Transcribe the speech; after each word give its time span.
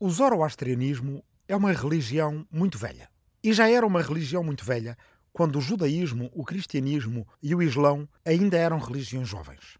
O 0.00 0.10
zoroastrianismo 0.10 1.22
é 1.46 1.54
uma 1.54 1.72
religião 1.72 2.44
muito 2.50 2.76
velha. 2.76 3.08
E 3.42 3.52
já 3.52 3.70
era 3.70 3.86
uma 3.86 4.02
religião 4.02 4.42
muito 4.42 4.64
velha 4.64 4.98
quando 5.32 5.56
o 5.56 5.60
judaísmo, 5.60 6.30
o 6.34 6.44
cristianismo 6.44 7.26
e 7.40 7.54
o 7.54 7.62
islão 7.62 8.08
ainda 8.24 8.56
eram 8.56 8.78
religiões 8.78 9.28
jovens. 9.28 9.78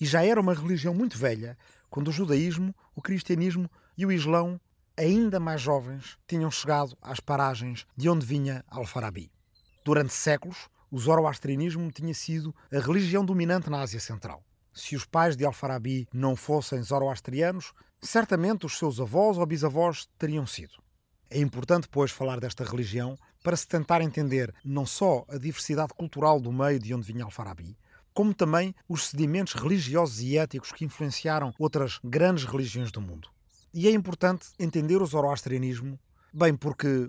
E 0.00 0.06
já 0.06 0.24
era 0.24 0.40
uma 0.40 0.54
religião 0.54 0.94
muito 0.94 1.18
velha 1.18 1.58
quando 1.90 2.08
o 2.08 2.12
judaísmo, 2.12 2.72
o 2.94 3.02
cristianismo 3.02 3.68
e 3.96 4.06
o 4.06 4.12
islão, 4.12 4.60
ainda 4.96 5.40
mais 5.40 5.60
jovens, 5.60 6.16
tinham 6.26 6.52
chegado 6.52 6.96
às 7.02 7.18
paragens 7.18 7.84
de 7.96 8.08
onde 8.08 8.24
vinha 8.24 8.64
Al-Farabi. 8.68 9.28
Durante 9.84 10.12
séculos, 10.12 10.68
o 10.88 10.98
zoroastrianismo 11.00 11.90
tinha 11.90 12.14
sido 12.14 12.54
a 12.72 12.78
religião 12.78 13.24
dominante 13.24 13.68
na 13.68 13.80
Ásia 13.80 13.98
Central. 13.98 14.44
Se 14.72 14.94
os 14.94 15.04
pais 15.04 15.36
de 15.36 15.44
Al-Farabi 15.44 16.06
não 16.12 16.36
fossem 16.36 16.80
zoroastrianos, 16.80 17.72
certamente 18.00 18.66
os 18.66 18.78
seus 18.78 19.00
avós 19.00 19.38
ou 19.38 19.46
bisavós 19.46 20.08
teriam 20.18 20.46
sido. 20.46 20.74
É 21.30 21.38
importante, 21.38 21.88
pois, 21.88 22.10
falar 22.10 22.40
desta 22.40 22.64
religião 22.64 23.18
para 23.42 23.56
se 23.56 23.66
tentar 23.66 24.00
entender 24.00 24.54
não 24.64 24.86
só 24.86 25.24
a 25.28 25.36
diversidade 25.36 25.92
cultural 25.94 26.40
do 26.40 26.52
meio 26.52 26.78
de 26.78 26.94
onde 26.94 27.12
vinha 27.12 27.24
Al-Farabi, 27.24 27.76
como 28.14 28.34
também 28.34 28.74
os 28.88 29.08
sedimentos 29.08 29.52
religiosos 29.54 30.20
e 30.20 30.38
éticos 30.38 30.72
que 30.72 30.84
influenciaram 30.84 31.54
outras 31.58 32.00
grandes 32.02 32.44
religiões 32.44 32.90
do 32.90 33.00
mundo. 33.00 33.28
E 33.72 33.86
é 33.86 33.92
importante 33.92 34.48
entender 34.58 35.00
o 35.00 35.06
zoroastrianismo, 35.06 35.98
bem, 36.32 36.56
porque, 36.56 37.08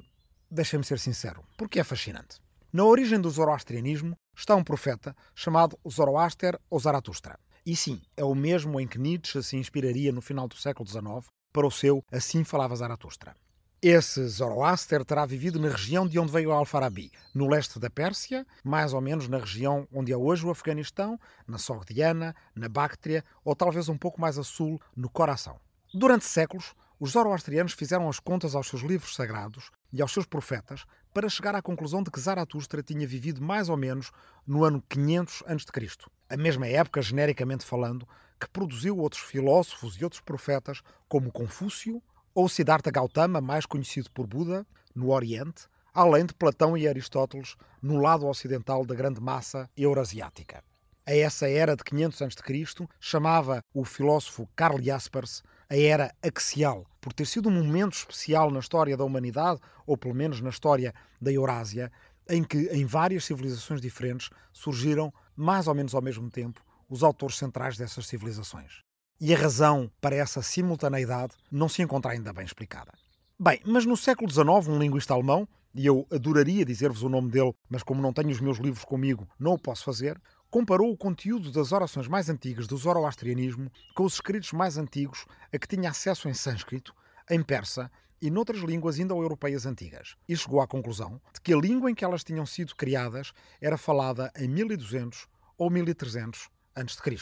deixem-me 0.52 0.86
ser 0.86 1.00
sincero, 1.00 1.44
porque 1.58 1.80
é 1.80 1.84
fascinante. 1.84 2.38
Na 2.72 2.84
origem 2.84 3.20
do 3.20 3.30
zoroastrianismo 3.30 4.16
está 4.36 4.56
um 4.56 4.64
profeta 4.64 5.16
chamado 5.34 5.80
Zoroaster 5.90 6.60
ou 6.70 6.80
Zaratustra. 6.80 7.40
E 7.66 7.76
sim, 7.76 8.02
é 8.16 8.24
o 8.24 8.36
mesmo 8.36 8.80
em 8.80 8.88
que 8.88 8.98
Nietzsche 8.98 9.44
se 9.44 9.58
inspiraria 9.58 10.12
no 10.12 10.22
final 10.22 10.48
do 10.48 10.56
século 10.56 10.88
XIX 10.88 11.28
para 11.52 11.68
o 11.68 11.72
seu 11.72 12.04
Assim 12.12 12.44
Falava 12.44 12.76
Zaratustra. 12.76 13.36
Esse 13.82 14.28
Zoroaster 14.28 15.06
terá 15.06 15.26
vivido 15.26 15.58
na 15.58 15.70
região 15.70 16.06
de 16.06 16.20
onde 16.20 16.34
veio 16.34 16.52
Al-Farabi, 16.52 17.14
no 17.34 17.48
leste 17.48 17.80
da 17.80 17.90
Pérsia, 17.90 18.46
mais 18.62 18.92
ou 18.92 19.00
menos 19.00 19.30
na 19.30 19.38
região 19.38 19.88
onde 19.90 20.12
é 20.12 20.18
hoje 20.18 20.46
o 20.46 20.50
Afeganistão, 20.50 21.18
na 21.48 21.58
Sogdiana, 21.58 22.36
na 22.54 22.68
Bactria 22.68 23.24
ou 23.42 23.56
talvez 23.56 23.88
um 23.88 23.98
pouco 23.98 24.20
mais 24.20 24.38
a 24.38 24.44
sul, 24.44 24.82
no 24.94 25.10
Coração. 25.10 25.58
Durante 25.94 26.26
séculos, 26.26 26.76
os 27.00 27.12
zoroastrianos 27.12 27.72
fizeram 27.72 28.10
as 28.10 28.20
contas 28.20 28.54
aos 28.54 28.68
seus 28.68 28.82
livros 28.82 29.16
sagrados 29.16 29.72
e 29.92 30.02
aos 30.02 30.12
seus 30.12 30.26
profetas 30.26 30.86
para 31.14 31.30
chegar 31.30 31.56
à 31.56 31.62
conclusão 31.62 32.04
de 32.04 32.12
que 32.12 32.20
Zaratustra 32.20 32.84
tinha 32.84 33.08
vivido 33.08 33.42
mais 33.42 33.70
ou 33.70 33.78
menos 33.78 34.12
no 34.46 34.64
ano 34.64 34.84
500 34.88 35.44
a.C., 35.48 35.88
a 36.30 36.38
mesma 36.38 36.68
época, 36.68 37.02
genericamente 37.02 37.66
falando, 37.66 38.08
que 38.40 38.50
produziu 38.50 38.98
outros 38.98 39.24
filósofos 39.24 39.96
e 39.96 40.04
outros 40.04 40.22
profetas 40.22 40.82
como 41.08 41.32
Confúcio 41.32 42.02
ou 42.34 42.48
Siddhartha 42.48 42.92
Gautama, 42.92 43.42
mais 43.42 43.66
conhecido 43.66 44.12
por 44.12 44.28
Buda, 44.28 44.66
no 44.94 45.12
Oriente, 45.12 45.68
além 45.94 46.26
de 46.26 46.34
Platão 46.34 46.78
e 46.78 46.88
Aristóteles 46.88 47.56
no 47.82 48.00
lado 48.00 48.28
ocidental 48.28 48.86
da 48.86 48.94
grande 48.94 49.20
massa 49.20 49.70
eurasiática. 49.76 50.64
A 51.06 51.16
essa 51.16 51.50
era 51.50 51.76
de 51.76 51.84
500 51.84 52.22
a.C. 52.22 52.88
chamava 53.00 53.64
o 53.74 53.84
filósofo 53.84 54.48
Karl 54.56 54.80
Jaspers 54.80 55.42
a 55.70 55.78
era 55.78 56.14
axial, 56.24 56.86
por 57.00 57.14
ter 57.14 57.26
sido 57.26 57.48
um 57.48 57.52
momento 57.52 57.94
especial 57.94 58.50
na 58.50 58.60
história 58.60 58.98
da 58.98 59.04
humanidade, 59.04 59.60
ou 59.86 59.96
pelo 59.96 60.16
menos 60.16 60.42
na 60.42 60.50
história 60.50 60.94
da 61.22 61.32
Eurásia, 61.32 61.92
em 62.28 62.44
que 62.44 62.58
em 62.72 62.86
várias 62.86 63.26
civilizações 63.26 63.80
diferentes 63.80 64.30
surgiram, 64.52 65.14
mais 65.36 65.68
ou 65.68 65.76
menos 65.76 65.94
ao 65.94 66.02
mesmo 66.02 66.30
tempo, 66.30 66.62
os 66.90 67.04
autores 67.04 67.38
centrais 67.38 67.78
dessas 67.78 68.08
civilizações. 68.08 68.82
E 69.22 69.34
a 69.34 69.38
razão 69.38 69.92
para 70.02 70.16
essa 70.16 70.42
simultaneidade 70.42 71.36
não 71.52 71.70
se 71.70 71.82
encontra 71.82 72.12
ainda 72.12 72.34
bem 72.34 72.46
explicada. 72.46 72.92
Bem, 73.40 73.60
mas 73.66 73.86
no 73.86 73.96
século 73.96 74.30
XIX, 74.30 74.68
um 74.68 74.80
linguista 74.80 75.14
alemão, 75.14 75.48
e 75.74 75.86
eu 75.86 76.08
adoraria 76.12 76.66
dizer-vos 76.66 77.04
o 77.04 77.10
nome 77.10 77.30
dele, 77.30 77.54
mas 77.70 77.84
como 77.84 78.02
não 78.02 78.12
tenho 78.12 78.30
os 78.30 78.42
meus 78.42 78.58
livros 78.58 78.84
comigo, 78.84 79.28
não 79.40 79.54
o 79.54 79.60
posso 79.60 79.84
fazer, 79.84 80.20
comparou 80.50 80.92
o 80.92 80.98
conteúdo 80.98 81.52
das 81.52 81.72
orações 81.72 82.08
mais 82.08 82.28
antigas 82.28 82.66
do 82.66 82.76
zoroastrianismo 82.76 83.72
com 83.94 84.04
os 84.04 84.16
escritos 84.16 84.52
mais 84.52 84.78
antigos 84.78 85.26
a 85.54 85.60
que 85.60 85.68
tinha 85.68 85.92
acesso 85.92 86.28
em 86.28 86.34
sânscrito, 86.34 86.94
em 87.30 87.44
persa 87.44 87.92
e 88.22 88.32
noutras 88.32 88.62
línguas 88.62 88.98
indo-europeias 88.98 89.66
antigas, 89.66 90.16
e 90.28 90.36
chegou 90.36 90.60
à 90.60 90.68
conclusão 90.68 91.22
de 91.34 91.40
que 91.40 91.54
a 91.54 91.58
língua 91.58 91.90
em 91.90 91.96
que 91.96 92.04
elas 92.04 92.24
tinham 92.24 92.46
sido 92.46 92.76
criadas 92.76 93.32
era 93.62 93.78
falada 93.78 94.32
em 94.36 94.48
1200 94.48 95.28
ou 95.58 95.70
1300 95.70 96.50
a.C. 96.76 97.18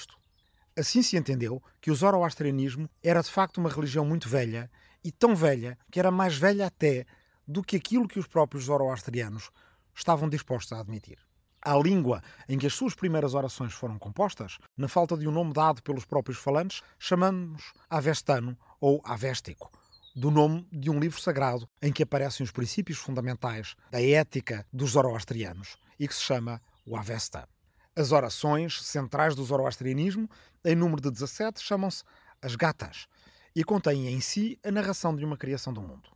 Assim 0.77 1.01
se 1.01 1.17
entendeu 1.17 1.61
que 1.81 1.91
o 1.91 1.95
zoroastrianismo 1.95 2.89
era 3.03 3.21
de 3.21 3.29
facto 3.29 3.57
uma 3.57 3.69
religião 3.69 4.05
muito 4.05 4.29
velha 4.29 4.71
e 5.03 5.11
tão 5.11 5.35
velha 5.35 5.77
que 5.91 5.99
era 5.99 6.11
mais 6.11 6.37
velha 6.37 6.66
até 6.66 7.05
do 7.47 7.61
que 7.61 7.75
aquilo 7.75 8.07
que 8.07 8.19
os 8.19 8.27
próprios 8.27 8.66
zoroastrianos 8.66 9.49
estavam 9.93 10.29
dispostos 10.29 10.71
a 10.71 10.79
admitir 10.79 11.26
à 11.67 11.78
língua 11.78 12.23
em 12.47 12.57
que 12.57 12.66
as 12.66 12.73
suas 12.73 12.95
primeiras 12.95 13.33
orações 13.33 13.73
foram 13.73 14.00
compostas, 14.00 14.57
na 14.78 14.88
falta 14.88 15.17
de 15.17 15.28
um 15.28 15.31
nome 15.31 15.51
dado 15.51 15.83
pelos 15.83 16.05
próprios 16.05 16.38
falantes, 16.38 16.81
chamamos 16.97 17.73
Avestano 17.89 18.57
ou 18.79 19.01
Avéstico, 19.03 19.69
do 20.16 20.31
nome 20.31 20.66
de 20.72 20.89
um 20.89 20.97
livro 20.97 21.19
sagrado 21.19 21.67
em 21.81 21.91
que 21.91 22.03
aparecem 22.03 22.41
os 22.41 22.51
princípios 22.51 22.97
fundamentais 22.97 23.75
da 23.91 24.01
ética 24.01 24.66
dos 24.72 24.91
zoroastrianos 24.91 25.78
e 26.00 26.07
que 26.07 26.16
se 26.16 26.22
chama 26.22 26.61
o 26.85 26.95
Avesta. 26.95 27.50
As 27.94 28.13
orações 28.13 28.81
centrais 28.84 29.35
do 29.35 29.44
zoroastrianismo, 29.44 30.29
em 30.63 30.75
número 30.75 31.01
de 31.01 31.11
17, 31.11 31.61
chamam-se 31.61 32.03
as 32.41 32.55
Gatas 32.55 33.07
e 33.53 33.61
contêm 33.61 34.07
em 34.07 34.22
si 34.22 34.57
a 34.63 34.72
narração 34.72 35.13
de 35.13 35.25
uma 35.25 35.35
criação 35.35 35.73
do 35.73 35.81
mundo. 35.81 36.09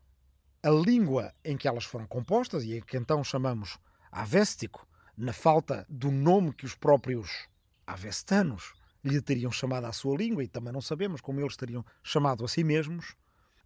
A 0.63 0.69
língua 0.69 1.33
em 1.44 1.57
que 1.57 1.68
elas 1.68 1.83
foram 1.83 2.07
compostas, 2.07 2.63
e 2.63 2.81
que 2.81 2.95
então 2.95 3.22
chamamos 3.22 3.78
Avéstico, 4.12 4.88
na 5.21 5.33
falta 5.33 5.85
do 5.87 6.09
nome 6.09 6.51
que 6.51 6.65
os 6.65 6.73
próprios 6.73 7.47
avestanos 7.85 8.73
lhe 9.03 9.21
teriam 9.21 9.51
chamado 9.51 9.85
à 9.85 9.93
sua 9.93 10.17
língua, 10.17 10.43
e 10.43 10.47
também 10.47 10.73
não 10.73 10.81
sabemos 10.81 11.21
como 11.21 11.39
eles 11.39 11.55
teriam 11.55 11.85
chamado 12.01 12.43
a 12.43 12.47
si 12.47 12.63
mesmos, 12.63 13.15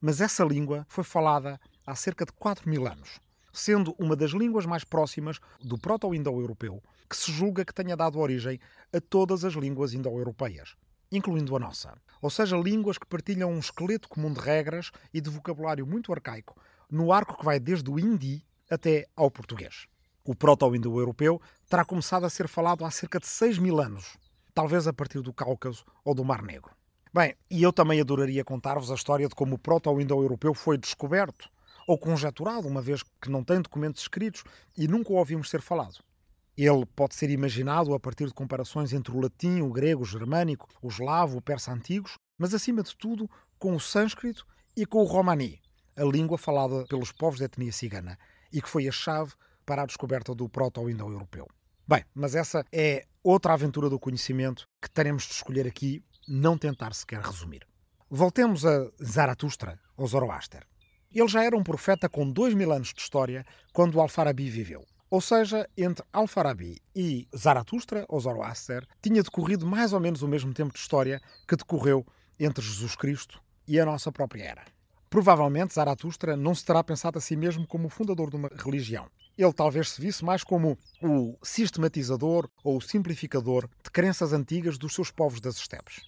mas 0.01 0.19
essa 0.19 0.43
língua 0.43 0.85
foi 0.89 1.05
falada 1.05 1.57
há 1.88 1.95
cerca 1.95 2.25
de 2.25 2.33
4 2.33 2.69
mil 2.69 2.85
anos, 2.85 3.21
sendo 3.53 3.95
uma 3.97 4.17
das 4.17 4.31
línguas 4.31 4.66
mais 4.66 4.83
próximas 4.83 5.39
do 5.61 5.77
proto-indo-europeu, 5.77 6.83
que 7.09 7.16
se 7.16 7.31
julga 7.31 7.63
que 7.63 7.73
tenha 7.73 7.95
dado 7.95 8.19
origem 8.19 8.59
a 8.91 8.99
todas 8.99 9.45
as 9.45 9.53
línguas 9.53 9.93
indo-europeias, 9.93 10.75
incluindo 11.09 11.55
a 11.55 11.59
nossa. 11.59 11.97
Ou 12.22 12.29
seja, 12.29 12.57
línguas 12.57 12.97
que 12.97 13.07
partilham 13.07 13.49
um 13.49 13.59
esqueleto 13.59 14.09
comum 14.09 14.33
de 14.33 14.41
regras 14.41 14.91
e 15.13 15.22
de 15.22 15.29
vocabulário 15.29 15.87
muito 15.87 16.11
arcaico, 16.11 16.61
no 16.91 17.13
arco 17.13 17.37
que 17.37 17.45
vai 17.45 17.61
desde 17.61 17.89
o 17.89 17.97
hindi 17.97 18.45
até 18.69 19.07
ao 19.16 19.31
português. 19.31 19.87
O 20.28 20.34
proto-indo-europeu 20.34 21.40
terá 21.69 21.86
começado 21.86 22.25
a 22.25 22.30
ser 22.31 22.47
falado 22.47 22.84
há 22.84 22.90
cerca 22.90 23.19
de 23.19 23.28
6 23.28 23.59
mil 23.59 23.80
anos, 23.80 24.18
talvez 24.56 24.88
a 24.88 24.94
partir 24.94 25.22
do 25.22 25.31
Cáucaso 25.31 25.86
ou 26.03 26.16
do 26.16 26.25
Mar 26.25 26.41
Negro. 26.41 26.72
Bem, 27.13 27.36
e 27.47 27.62
eu 27.62 27.72
também 27.72 28.02
adoraria 28.02 28.44
contar-vos 28.44 28.90
a 28.90 28.96
história 28.96 29.28
de 29.28 29.35
como 29.35 29.53
o 29.53 29.59
proto-indo-europeu 29.59 30.56
foi 30.56 30.80
descoberto 30.80 31.47
ou 31.88 31.96
conjeturado, 31.96 32.68
uma 32.68 32.81
vez 32.81 33.03
que 33.22 33.30
não 33.30 33.44
tem 33.44 33.62
documentos 33.62 34.02
escritos 34.02 34.44
e 34.75 34.88
nunca 34.88 35.14
o 35.14 35.16
ouvimos 35.18 35.47
ser 35.47 35.62
falado. 35.62 36.03
Ele 36.58 36.88
pode 36.88 37.14
ser 37.14 37.30
imaginado 37.30 37.94
a 37.94 38.00
partir 38.00 38.25
de 38.25 38.34
comparações 38.34 38.94
entre 38.94 39.16
o 39.16 39.22
latim, 39.22 39.62
o 39.62 39.69
grego, 39.69 40.02
o 40.02 40.06
germânico, 40.06 40.68
o 40.81 40.88
eslavo, 40.88 41.38
o 41.38 41.41
persa 41.41 41.72
antigos, 41.72 42.16
mas 42.35 42.52
acima 42.52 42.81
de 42.81 42.97
tudo 42.97 43.30
com 43.59 43.75
o 43.75 43.80
sânscrito 43.80 44.44
e 44.75 44.88
com 44.88 45.03
o 45.03 45.06
romani, 45.06 45.62
a 45.96 46.03
língua 46.03 46.38
falada 46.38 46.84
pelos 46.88 47.12
povos 47.12 47.40
da 47.40 47.46
etnia 47.46 47.72
cigana, 47.72 48.18
e 48.52 48.59
que 48.59 48.69
foi 48.69 48.88
a 48.88 48.91
chave 48.91 49.34
para 49.66 49.84
a 49.84 49.86
descoberta 49.86 50.34
do 50.36 50.48
proto-indo-europeu. 50.48 51.48
Bem, 51.88 52.03
mas 52.14 52.36
essa 52.36 52.64
é 52.72 53.06
outra 53.24 53.53
aventura 53.53 53.90
do 53.90 54.00
conhecimento 54.00 54.68
que 54.81 54.90
teremos 54.90 55.24
de 55.24 55.34
escolher 55.34 55.68
aqui, 55.68 56.03
não 56.28 56.58
tentar 56.58 56.94
sequer 56.94 57.22
resumir. 57.22 57.66
Voltemos 58.09 58.66
a 58.66 58.90
Zaratustra, 59.03 59.80
ou 59.98 60.08
Zoroaster. 60.08 60.66
Ele 61.12 61.28
já 61.28 61.44
era 61.44 61.56
um 61.56 61.64
profeta 61.64 62.09
com 62.09 62.29
dois 62.29 62.53
mil 62.53 62.72
anos 62.72 62.94
de 62.94 63.00
história 63.00 63.46
quando 63.72 64.00
Al-Farabi 64.00 64.50
viveu. 64.50 64.85
Ou 65.09 65.22
seja, 65.22 65.70
entre 65.78 66.03
Al-Farabi 66.11 66.82
e 66.96 67.28
Zaratustra, 67.35 68.06
ou 68.09 68.20
Zoroaster, 68.20 68.85
tinha 69.02 69.23
decorrido 69.23 69.66
mais 69.66 69.94
ou 69.94 70.00
menos 70.00 70.22
o 70.22 70.28
mesmo 70.28 70.53
tempo 70.53 70.73
de 70.73 70.79
história 70.79 71.22
que 71.47 71.56
decorreu 71.56 72.06
entre 72.40 72.64
Jesus 72.64 72.96
Cristo 72.96 73.40
e 73.68 73.79
a 73.79 73.85
nossa 73.85 74.11
própria 74.11 74.44
era. 74.44 74.66
Provavelmente 75.09 75.76
Zaratustra 75.76 76.35
não 76.35 76.53
se 76.53 76.66
terá 76.66 76.84
pensado 76.84 77.18
a 77.18 77.22
si 77.22 77.35
mesmo 77.35 77.66
como 77.66 77.88
o 77.88 77.90
fundador 77.90 78.29
de 78.29 78.35
uma 78.35 78.50
religião. 78.50 79.08
Ele 79.37 79.52
talvez 79.53 79.91
se 79.91 80.02
visse 80.02 80.23
mais 80.23 80.43
como 80.43 80.78
o 81.02 81.37
sistematizador 81.43 82.49
ou 82.64 82.78
o 82.78 82.82
simplificador 82.82 83.67
de 83.84 83.91
crenças 83.91 84.32
antigas 84.32 84.78
dos 84.78 84.93
seus 84.93 85.11
povos 85.11 85.41
das 85.41 85.58
estepes. 85.58 86.02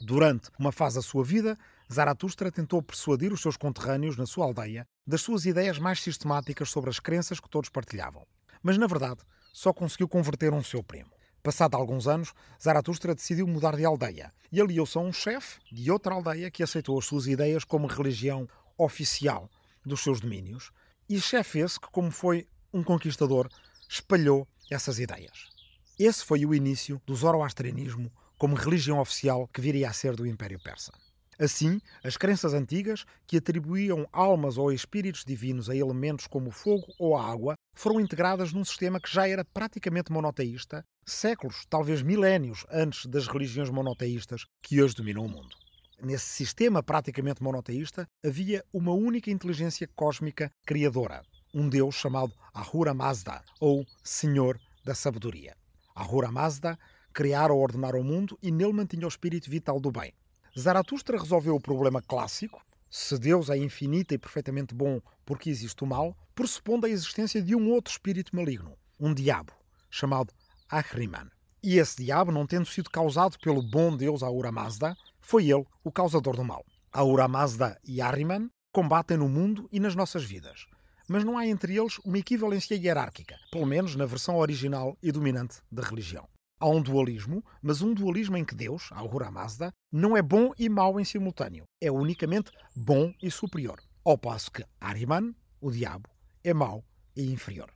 Durante 0.00 0.50
uma 0.58 0.72
fase 0.72 0.96
da 0.96 1.02
sua 1.02 1.22
vida, 1.22 1.56
Zaratustra 1.92 2.50
tentou 2.50 2.82
persuadir 2.82 3.32
os 3.32 3.40
seus 3.40 3.56
conterrâneos 3.56 4.16
na 4.16 4.26
sua 4.26 4.46
aldeia 4.46 4.84
das 5.06 5.20
suas 5.20 5.46
ideias 5.46 5.78
mais 5.78 6.00
sistemáticas 6.00 6.70
sobre 6.70 6.90
as 6.90 6.98
crenças 6.98 7.38
que 7.38 7.48
todos 7.48 7.70
partilhavam. 7.70 8.26
Mas, 8.62 8.76
na 8.76 8.88
verdade, 8.88 9.20
só 9.52 9.72
conseguiu 9.72 10.08
converter 10.08 10.52
um 10.52 10.62
seu 10.62 10.82
primo. 10.82 11.10
Passado 11.40 11.76
alguns 11.76 12.08
anos, 12.08 12.32
Zaratustra 12.60 13.14
decidiu 13.14 13.46
mudar 13.46 13.76
de 13.76 13.84
aldeia 13.84 14.32
e 14.50 14.60
aliou-se 14.60 14.96
a 14.96 15.00
um 15.00 15.12
chefe 15.12 15.60
de 15.70 15.90
outra 15.90 16.14
aldeia 16.14 16.50
que 16.50 16.62
aceitou 16.62 16.98
as 16.98 17.04
suas 17.04 17.26
ideias 17.26 17.64
como 17.64 17.86
religião 17.86 18.48
oficial 18.78 19.48
dos 19.84 20.00
seus 20.00 20.20
domínios, 20.20 20.70
e 21.08 21.20
chefe 21.20 21.58
esse 21.58 21.78
que, 21.78 21.90
como 21.90 22.10
foi 22.10 22.46
um 22.72 22.82
conquistador, 22.82 23.48
espalhou 23.88 24.46
essas 24.70 24.98
ideias. 24.98 25.50
Esse 25.98 26.24
foi 26.24 26.44
o 26.46 26.54
início 26.54 27.00
do 27.06 27.14
zoroastrianismo 27.14 28.10
como 28.38 28.56
religião 28.56 28.98
oficial 28.98 29.48
que 29.52 29.60
viria 29.60 29.88
a 29.88 29.92
ser 29.92 30.16
do 30.16 30.26
Império 30.26 30.58
Persa. 30.60 30.92
Assim, 31.38 31.80
as 32.04 32.16
crenças 32.16 32.54
antigas, 32.54 33.04
que 33.26 33.36
atribuíam 33.36 34.06
almas 34.12 34.58
ou 34.58 34.72
espíritos 34.72 35.24
divinos 35.24 35.68
a 35.68 35.76
elementos 35.76 36.26
como 36.26 36.48
o 36.48 36.52
fogo 36.52 36.86
ou 36.98 37.16
a 37.16 37.24
água, 37.24 37.54
foram 37.74 38.00
integradas 38.00 38.52
num 38.52 38.64
sistema 38.64 39.00
que 39.00 39.12
já 39.12 39.28
era 39.28 39.44
praticamente 39.44 40.12
monoteísta, 40.12 40.84
séculos, 41.06 41.66
talvez 41.68 42.02
milénios 42.02 42.64
antes 42.70 43.06
das 43.06 43.26
religiões 43.26 43.70
monoteístas 43.70 44.44
que 44.62 44.82
hoje 44.82 44.94
dominam 44.94 45.24
o 45.24 45.28
mundo. 45.28 45.56
Nesse 46.00 46.26
sistema 46.26 46.82
praticamente 46.82 47.42
monoteísta 47.42 48.06
havia 48.24 48.64
uma 48.72 48.92
única 48.92 49.30
inteligência 49.30 49.88
cósmica 49.94 50.50
criadora, 50.66 51.22
um 51.54 51.68
deus 51.68 51.94
chamado 51.94 52.32
Ahura 52.54 52.94
Mazda, 52.94 53.42
ou 53.60 53.86
Senhor 54.02 54.58
da 54.84 54.94
Sabedoria. 54.94 55.56
Ahura 55.94 56.30
Mazda 56.30 56.78
criara 57.12 57.52
ou 57.52 57.60
ordenar 57.60 57.94
o 57.94 58.02
mundo 58.02 58.38
e 58.42 58.50
nele 58.50 58.72
mantinha 58.72 59.04
o 59.04 59.08
espírito 59.08 59.50
vital 59.50 59.78
do 59.78 59.90
bem. 59.90 60.12
Zaratustra 60.58 61.18
resolveu 61.18 61.54
o 61.54 61.60
problema 61.60 62.02
clássico, 62.02 62.62
se 62.90 63.18
Deus 63.18 63.48
é 63.48 63.56
infinito 63.56 64.12
e 64.12 64.18
perfeitamente 64.18 64.74
bom 64.74 65.00
porque 65.24 65.48
existe 65.48 65.82
o 65.82 65.86
mal, 65.86 66.16
pressupondo 66.34 66.86
a 66.86 66.90
existência 66.90 67.40
de 67.40 67.54
um 67.54 67.70
outro 67.70 67.92
espírito 67.92 68.34
maligno, 68.36 68.76
um 69.00 69.14
diabo, 69.14 69.52
chamado 69.90 70.32
Ahriman. 70.68 71.30
E 71.62 71.78
esse 71.78 72.02
diabo, 72.02 72.32
não 72.32 72.46
tendo 72.46 72.66
sido 72.66 72.90
causado 72.90 73.38
pelo 73.38 73.62
bom 73.62 73.96
Deus 73.96 74.22
Ahura 74.22 74.50
Mazda, 74.50 74.96
foi 75.20 75.50
ele 75.50 75.64
o 75.84 75.92
causador 75.92 76.36
do 76.36 76.44
mal. 76.44 76.64
Ahura 76.92 77.28
Mazda 77.28 77.78
e 77.84 78.02
Ahriman 78.02 78.50
combatem 78.72 79.16
no 79.16 79.28
mundo 79.28 79.68
e 79.70 79.78
nas 79.78 79.94
nossas 79.94 80.24
vidas. 80.24 80.66
Mas 81.12 81.24
não 81.24 81.36
há 81.36 81.46
entre 81.46 81.76
eles 81.76 81.98
uma 81.98 82.16
equivalência 82.16 82.74
hierárquica, 82.74 83.38
pelo 83.50 83.66
menos 83.66 83.94
na 83.94 84.06
versão 84.06 84.38
original 84.38 84.96
e 85.02 85.12
dominante 85.12 85.58
da 85.70 85.82
religião. 85.82 86.26
Há 86.58 86.66
um 86.66 86.80
dualismo, 86.80 87.44
mas 87.60 87.82
um 87.82 87.92
dualismo 87.92 88.38
em 88.38 88.46
que 88.46 88.54
Deus, 88.54 88.88
Ahura 88.92 89.30
Mazda, 89.30 89.74
não 89.92 90.16
é 90.16 90.22
bom 90.22 90.54
e 90.58 90.70
mau 90.70 90.98
em 90.98 91.04
simultâneo. 91.04 91.64
É 91.78 91.90
unicamente 91.90 92.50
bom 92.74 93.12
e 93.22 93.30
superior. 93.30 93.78
Ao 94.02 94.16
passo 94.16 94.50
que 94.50 94.64
Ahriman, 94.80 95.34
o 95.60 95.70
diabo, 95.70 96.08
é 96.42 96.54
mau 96.54 96.82
e 97.14 97.30
inferior. 97.30 97.70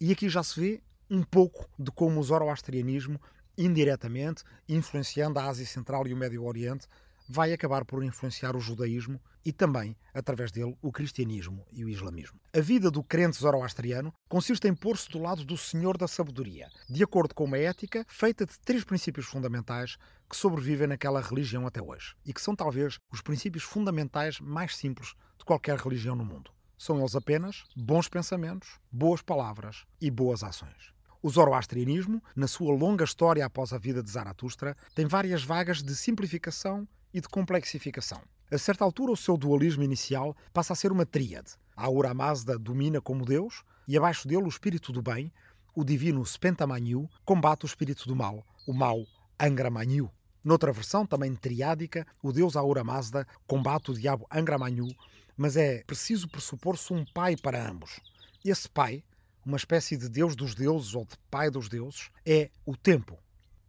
E 0.00 0.10
aqui 0.10 0.30
já 0.30 0.42
se 0.42 0.58
vê 0.58 0.82
um 1.10 1.22
pouco 1.22 1.68
de 1.78 1.90
como 1.90 2.18
o 2.18 2.22
zoroastrianismo, 2.22 3.20
indiretamente, 3.58 4.44
influenciando 4.66 5.38
a 5.38 5.44
Ásia 5.44 5.66
Central 5.66 6.06
e 6.06 6.14
o 6.14 6.16
Médio 6.16 6.42
Oriente, 6.42 6.86
vai 7.28 7.52
acabar 7.52 7.84
por 7.84 8.02
influenciar 8.02 8.56
o 8.56 8.60
judaísmo 8.60 9.20
e 9.44 9.52
também, 9.52 9.96
através 10.14 10.50
dele, 10.50 10.76
o 10.80 10.90
cristianismo 10.90 11.66
e 11.70 11.84
o 11.84 11.88
islamismo. 11.88 12.40
A 12.54 12.60
vida 12.60 12.90
do 12.90 13.02
crente 13.02 13.38
zoroastriano 13.38 14.12
consiste 14.28 14.66
em 14.66 14.74
pôr-se 14.74 15.08
do 15.10 15.18
lado 15.18 15.44
do 15.44 15.56
Senhor 15.56 15.96
da 15.96 16.08
Sabedoria, 16.08 16.68
de 16.88 17.04
acordo 17.04 17.34
com 17.34 17.44
uma 17.44 17.58
ética 17.58 18.04
feita 18.08 18.46
de 18.46 18.58
três 18.60 18.84
princípios 18.84 19.26
fundamentais 19.26 19.96
que 20.28 20.36
sobrevivem 20.36 20.86
naquela 20.86 21.20
religião 21.20 21.66
até 21.66 21.82
hoje 21.82 22.14
e 22.24 22.32
que 22.32 22.40
são 22.40 22.56
talvez 22.56 22.98
os 23.12 23.20
princípios 23.20 23.64
fundamentais 23.64 24.40
mais 24.40 24.76
simples 24.76 25.14
de 25.38 25.44
qualquer 25.44 25.78
religião 25.78 26.16
no 26.16 26.24
mundo. 26.24 26.50
São 26.78 26.98
eles 27.00 27.16
apenas 27.16 27.64
bons 27.76 28.08
pensamentos, 28.08 28.78
boas 28.90 29.20
palavras 29.20 29.84
e 30.00 30.10
boas 30.10 30.44
ações. 30.44 30.92
O 31.20 31.28
zoroastrianismo, 31.28 32.22
na 32.36 32.46
sua 32.46 32.72
longa 32.72 33.04
história 33.04 33.44
após 33.44 33.72
a 33.72 33.78
vida 33.78 34.00
de 34.00 34.10
Zaratustra, 34.10 34.76
tem 34.94 35.04
várias 35.04 35.42
vagas 35.42 35.82
de 35.82 35.96
simplificação 35.96 36.86
e 37.12 37.20
de 37.20 37.28
complexificação. 37.28 38.20
A 38.50 38.56
certa 38.56 38.84
altura, 38.84 39.12
o 39.12 39.16
seu 39.16 39.36
dualismo 39.36 39.82
inicial 39.82 40.36
passa 40.52 40.72
a 40.72 40.76
ser 40.76 40.90
uma 40.90 41.04
tríade. 41.04 41.52
A 41.76 41.84
Aura 41.84 42.14
Mazda 42.14 42.58
domina 42.58 43.00
como 43.00 43.24
Deus 43.24 43.62
e 43.86 43.96
abaixo 43.96 44.26
dele 44.26 44.44
o 44.44 44.48
espírito 44.48 44.92
do 44.92 45.02
bem, 45.02 45.32
o 45.74 45.84
divino 45.84 46.24
Spentamanyu, 46.24 47.08
combate 47.24 47.64
o 47.64 47.66
espírito 47.66 48.08
do 48.08 48.16
mal, 48.16 48.44
o 48.66 48.72
mau 48.72 49.04
Angramanyu. 49.38 50.10
Noutra 50.42 50.72
versão, 50.72 51.06
também 51.06 51.34
triádica, 51.34 52.06
o 52.22 52.32
deus 52.32 52.56
Aura 52.56 52.82
Mazda 52.82 53.26
combate 53.46 53.90
o 53.90 53.94
diabo 53.94 54.26
Angramanyu, 54.30 54.88
mas 55.36 55.56
é 55.56 55.84
preciso 55.84 56.28
pressupor-se 56.28 56.92
um 56.92 57.04
pai 57.04 57.36
para 57.36 57.68
ambos. 57.68 58.00
Esse 58.44 58.68
pai, 58.68 59.04
uma 59.44 59.56
espécie 59.56 59.96
de 59.96 60.08
deus 60.08 60.34
dos 60.34 60.54
deuses 60.54 60.94
ou 60.94 61.04
de 61.04 61.16
pai 61.30 61.50
dos 61.50 61.68
deuses, 61.68 62.10
é 62.26 62.50
o 62.64 62.76
tempo, 62.76 63.18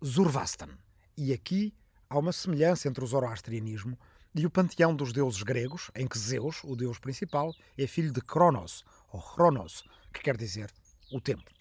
Zurvastan. 0.04 0.70
E 1.18 1.34
aqui 1.34 1.74
há 2.10 2.18
uma 2.18 2.32
semelhança 2.32 2.88
entre 2.88 3.04
o 3.04 3.08
zoroastrianismo 3.08 3.98
e 4.34 4.46
o 4.46 4.50
panteão 4.50 4.96
dos 4.96 5.14
deuses 5.14 5.44
gregos, 5.44 5.92
em 5.96 6.08
que 6.08 6.18
Zeus, 6.18 6.64
o 6.64 6.76
deus 6.76 6.98
principal, 6.98 7.54
é 7.78 7.86
filho 7.86 8.12
de 8.12 8.20
Cronos, 8.22 8.84
ou 9.14 9.22
Chronos, 9.22 9.84
que 10.12 10.22
quer 10.22 10.36
dizer 10.36 10.72
o 11.12 11.22
tempo. 11.22 11.52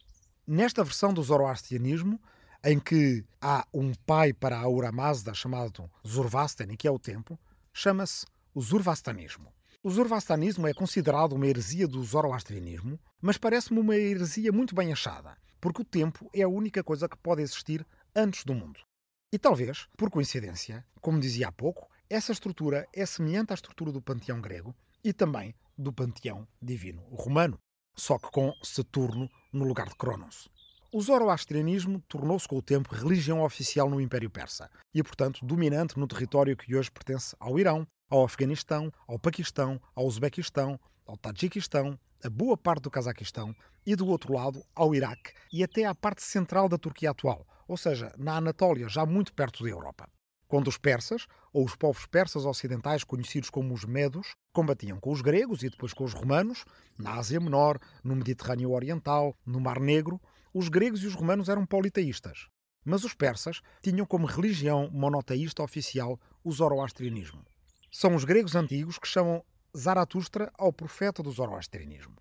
Nesta 0.47 0.83
versão 0.83 1.13
do 1.13 1.23
zoroastrianismo, 1.23 2.19
em 2.65 2.81
que 2.81 3.25
há 3.41 3.67
um 3.73 3.93
pai 4.07 4.33
para 4.33 4.57
a 4.57 4.63
Aura 4.63 4.91
Mazda 4.91 5.35
chamado 5.35 5.91
Zurvastan, 6.07 6.69
que 6.77 6.89
é 6.89 6.91
o 6.91 6.99
tempo, 6.99 7.39
chama-se 7.73 8.25
o 8.55 8.63
Zurvastanismo. 8.63 9.53
O 9.83 9.91
Zoroastrianismo 9.91 10.67
é 10.67 10.75
considerado 10.75 11.35
uma 11.35 11.47
heresia 11.47 11.87
do 11.87 12.03
zoroastrianismo, 12.03 12.99
mas 13.21 13.39
parece-me 13.39 13.79
uma 13.79 13.97
heresia 13.97 14.51
muito 14.51 14.75
bem 14.75 14.93
achada, 14.93 15.37
porque 15.61 15.83
o 15.83 15.85
tempo 15.85 16.29
é 16.35 16.43
a 16.43 16.49
única 16.49 16.83
coisa 16.83 17.09
que 17.09 17.17
pode 17.17 17.43
existir 17.43 17.87
antes 18.17 18.45
do 18.45 18.55
mundo. 18.55 18.88
E 19.31 19.39
talvez, 19.39 19.87
por 19.95 20.09
coincidência, 20.09 20.87
como 21.03 21.21
dizia 21.21 21.49
há 21.49 21.53
pouco, 21.53 21.87
essa 22.09 22.33
estrutura 22.33 22.89
é 22.95 23.05
semelhante 23.05 23.53
à 23.53 23.55
estrutura 23.55 23.93
do 23.93 24.01
panteão 24.01 24.41
grego 24.41 24.75
e 25.05 25.13
também 25.13 25.55
do 25.77 25.93
panteão 25.93 26.49
divino 26.63 27.03
romano, 27.11 27.61
só 27.95 28.19
que 28.19 28.31
com 28.31 28.55
Saturno 28.63 29.29
no 29.53 29.67
lugar 29.67 29.87
de 29.87 29.97
Cronos. 29.97 30.49
O 30.91 31.03
zoroastrianismo 31.03 32.01
tornou-se 32.09 32.49
com 32.49 32.57
o 32.57 32.63
tempo 32.63 32.95
religião 32.95 33.45
oficial 33.45 33.91
no 33.91 34.01
Império 34.01 34.31
Persa 34.31 34.71
e, 34.95 35.03
portanto, 35.03 35.45
dominante 35.45 35.99
no 35.99 36.09
território 36.09 36.57
que 36.57 36.75
hoje 36.75 36.91
pertence 36.91 37.37
ao 37.39 37.59
Irão, 37.59 37.87
ao 38.09 38.25
Afeganistão, 38.25 38.91
ao 39.07 39.19
Paquistão, 39.19 39.79
ao 39.95 40.07
Uzbequistão, 40.07 40.81
ao 41.07 41.19
Tajiquistão, 41.19 42.01
a 42.25 42.31
boa 42.31 42.57
parte 42.57 42.85
do 42.85 42.91
Cazaquistão 42.91 43.55
e, 43.85 43.95
do 43.95 44.07
outro 44.07 44.33
lado, 44.33 44.65
ao 44.75 44.95
Iraque 44.95 45.35
e 45.53 45.63
até 45.63 45.85
à 45.85 45.95
parte 45.95 46.23
central 46.23 46.67
da 46.67 46.79
Turquia 46.79 47.11
atual, 47.11 47.47
ou 47.69 47.77
seja, 47.77 48.13
na 48.17 48.39
Anatólia, 48.39 48.89
já 48.89 49.07
muito 49.07 49.33
perto 49.33 49.63
da 49.63 49.69
Europa. 49.69 50.09
Quando 50.49 50.69
os 50.69 50.79
persas, 50.79 51.27
ou 51.53 51.67
os 51.67 51.77
povos 51.77 52.07
persas 52.07 52.47
ocidentais 52.47 53.05
conhecidos 53.05 53.51
como 53.51 53.75
os 53.75 53.85
medos, 53.85 54.35
combatiam 54.51 54.99
com 54.99 55.13
os 55.13 55.21
gregos 55.21 55.63
e 55.63 55.69
depois 55.69 55.93
com 55.93 56.05
os 56.05 56.15
romanos, 56.15 56.65
na 56.99 57.17
Ásia 57.17 57.39
Menor, 57.39 57.79
no 58.03 58.17
Mediterrâneo 58.17 58.73
Oriental, 58.73 59.37
no 59.45 59.61
Mar 59.61 59.79
Negro, 59.79 60.19
os 60.55 60.71
gregos 60.71 61.03
e 61.03 61.07
os 61.07 61.15
romanos 61.15 61.51
eram 61.51 61.67
politeístas. 61.67 62.49
Mas 62.83 63.05
os 63.05 63.13
persas 63.13 63.61
tinham 63.83 64.07
como 64.07 64.27
religião 64.27 64.89
monoteísta 64.91 65.63
oficial 65.63 66.19
o 66.43 66.51
zoroastrianismo. 66.51 67.45
São 67.93 68.15
os 68.15 68.25
gregos 68.25 68.57
antigos 68.57 68.99
que 68.99 69.07
chamam 69.07 69.45
Zaratustra 69.77 70.51
ao 70.57 70.73
profeta 70.73 71.23
do 71.23 71.31
zoroastrianismo. 71.31 72.17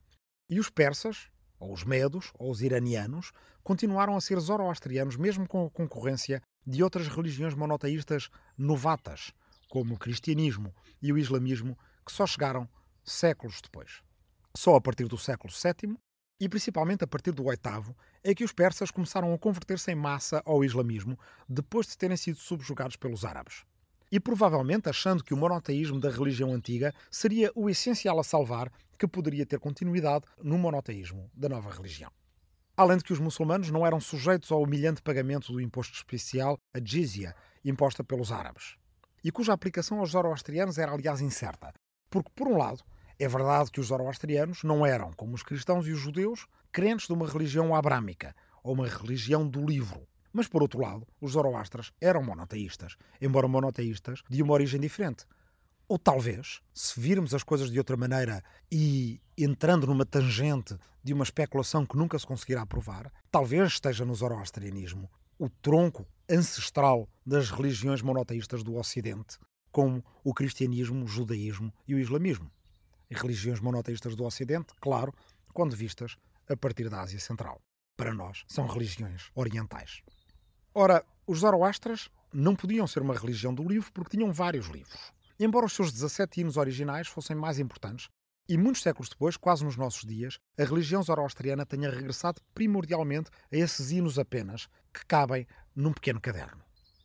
E 0.50 0.60
os 0.60 0.70
persas, 0.70 1.30
ou 1.60 1.74
os 1.74 1.84
medos, 1.84 2.32
ou 2.38 2.52
os 2.52 2.62
iranianos, 2.62 3.32
continuaram 3.64 4.16
a 4.16 4.22
ser 4.22 4.40
zoroastrianos 4.40 5.16
mesmo 5.16 5.48
com 5.48 5.66
a 5.66 5.70
concorrência 5.70 6.42
de 6.66 6.84
outras 6.84 7.08
religiões 7.08 7.54
monoteístas 7.54 8.30
novatas, 8.58 9.32
como 9.70 9.96
o 9.96 9.98
cristianismo 9.98 10.74
e 11.02 11.12
o 11.12 11.18
islamismo, 11.18 11.78
que 12.06 12.12
só 12.12 12.26
chegaram 12.26 12.68
séculos 13.04 13.62
depois. 13.62 14.02
Só 14.56 14.76
a 14.76 14.82
partir 14.82 15.08
do 15.08 15.18
século 15.18 15.54
VII 15.54 15.98
e 16.40 16.48
principalmente 16.48 17.04
a 17.04 17.08
partir 17.08 17.32
do 17.32 17.44
VIII 17.44 17.96
é 18.24 18.36
que 18.36 18.44
os 18.44 18.52
persas 18.52 18.92
começaram 18.92 19.34
a 19.34 19.38
converter-se 19.38 19.92
em 19.92 19.96
massa 19.96 20.42
ao 20.46 20.64
islamismo 20.64 21.18
depois 21.50 21.88
de 21.88 21.98
terem 21.98 22.18
sido 22.18 22.38
subjugados 22.38 22.96
pelos 22.96 23.26
árabes 23.26 23.66
e 24.12 24.20
provavelmente 24.20 24.90
achando 24.90 25.24
que 25.24 25.34
o 25.34 25.38
monoteísmo 25.38 26.00
da 26.00 26.10
religião 26.10 26.54
antiga 26.54 26.94
seria 27.12 27.52
o 27.56 27.70
essencial 27.70 28.20
a 28.20 28.24
salvar 28.24 28.72
que 28.98 29.08
poderia 29.08 29.46
ter 29.46 29.60
continuidade 29.60 30.25
no 30.42 30.58
monoteísmo 30.58 31.30
da 31.34 31.48
nova 31.48 31.70
religião. 31.70 32.12
Além 32.75 32.98
de 32.98 33.04
que 33.04 33.13
os 33.13 33.20
muçulmanos 33.20 33.72
não 33.72 33.86
eram 33.86 34.00
sujeitos 34.00 34.51
ao 34.51 34.62
humilhante 34.62 35.01
pagamento 35.01 35.51
do 35.51 35.62
imposto 35.62 35.96
especial, 35.96 36.58
a 36.74 36.80
jizya, 36.80 37.36
imposta 37.63 38.04
pelos 38.04 38.32
árabes, 38.32 38.75
e 39.24 39.32
cuja 39.32 39.54
aplicação 39.54 40.00
aos 40.00 40.12
zoroastrianos 40.12 40.77
era 40.77 40.92
aliás 40.92 41.22
incerta, 41.22 41.74
porque, 42.10 42.32
por 42.36 42.48
um 42.48 42.58
lado, 42.58 42.84
é 43.20 43.27
verdade 43.27 43.72
que 43.72 43.80
os 43.80 43.88
zoroastrianos 43.88 44.63
não 44.63 44.86
eram, 44.86 45.12
como 45.13 45.34
os 45.34 45.44
cristãos 45.44 45.88
e 45.88 45.92
os 45.92 46.00
judeus, 46.00 46.46
crentes 46.72 47.08
de 47.08 47.13
uma 47.13 47.27
religião 47.27 47.74
abrâmica, 47.74 48.36
ou 48.63 48.74
uma 48.74 48.88
religião 48.88 49.48
do 49.48 49.66
livro, 49.66 50.08
mas, 50.32 50.48
por 50.48 50.62
outro 50.62 50.80
lado, 50.80 51.08
os 51.20 51.32
zoroastras 51.32 51.92
eram 52.00 52.22
monoteístas, 52.22 52.96
embora 53.20 53.48
monoteístas 53.48 54.22
de 54.30 54.44
uma 54.44 54.54
origem 54.54 54.80
diferente. 54.80 55.25
Ou 55.89 55.98
talvez, 55.98 56.62
se 56.74 57.00
virmos 57.00 57.34
as 57.34 57.44
coisas 57.44 57.72
de 57.72 57.77
outra 57.77 57.96
maneira 57.96 58.44
e 58.70 59.22
entrando 59.38 59.88
numa 59.88 60.06
tangente 60.06 60.77
de 61.01 61.13
uma 61.13 61.24
especulação 61.24 61.86
que 61.86 61.96
nunca 61.96 62.20
se 62.20 62.27
conseguirá 62.27 62.65
provar, 62.65 63.12
talvez 63.32 63.74
esteja 63.74 64.03
no 64.03 64.13
zoroastrianismo 64.13 65.10
o 65.39 65.50
tronco 65.50 66.06
ancestral 66.29 67.08
das 67.25 67.50
religiões 67.50 68.01
monoteístas 68.01 68.63
do 68.63 68.75
Ocidente, 68.75 69.38
como 69.72 70.03
o 70.24 70.34
cristianismo, 70.34 71.06
o 71.06 71.08
judaísmo 71.08 71.74
e 71.88 71.96
o 71.96 72.00
islamismo. 72.00 72.51
religiões 73.10 73.62
monoteístas 73.62 74.15
do 74.15 74.25
Ocidente, 74.25 74.74
claro, 74.82 75.13
quando 75.53 75.75
vistas 75.75 76.17
a 76.50 76.58
partir 76.58 76.89
da 76.89 77.01
Ásia 77.01 77.20
Central. 77.20 77.62
Para 77.96 78.13
nós, 78.13 78.44
são 78.48 78.67
religiões 78.67 79.32
orientais. 79.34 80.01
Ora, 80.74 81.06
os 81.25 81.39
Zoroastras 81.39 82.10
não 82.34 82.56
podiam 82.56 82.86
ser 82.86 83.01
uma 83.01 83.17
religião 83.17 83.53
do 83.53 83.67
livro 83.67 83.91
porque 83.94 84.17
tinham 84.17 84.32
vários 84.34 84.67
livros. 84.67 85.13
Embora 85.39 85.67
os 85.67 85.74
seus 85.74 85.91
17 85.91 86.41
hinos 86.41 86.58
originais 86.58 87.08
fossem 87.08 87.36
mais 87.36 87.60
importantes, 87.60 88.10
e 88.50 88.58
muitos 88.58 88.82
séculos 88.82 89.10
depois, 89.10 89.38
quase 89.38 89.63
nos 89.63 89.75
nossos 89.75 90.03
dias, 90.03 90.39
a 90.58 90.63
religião 90.63 91.03
zoroastriana 91.03 91.65
tenha 91.65 91.91
regressado 91.91 92.41
primordialmente 92.56 93.29
a 93.51 93.56
esses 93.56 93.91
hinos 93.91 94.17
apenas, 94.17 94.67
que 94.91 95.06
cabem 95.06 95.46
num 95.75 95.94
pequeno 95.94 96.20
caderno. 96.20 96.63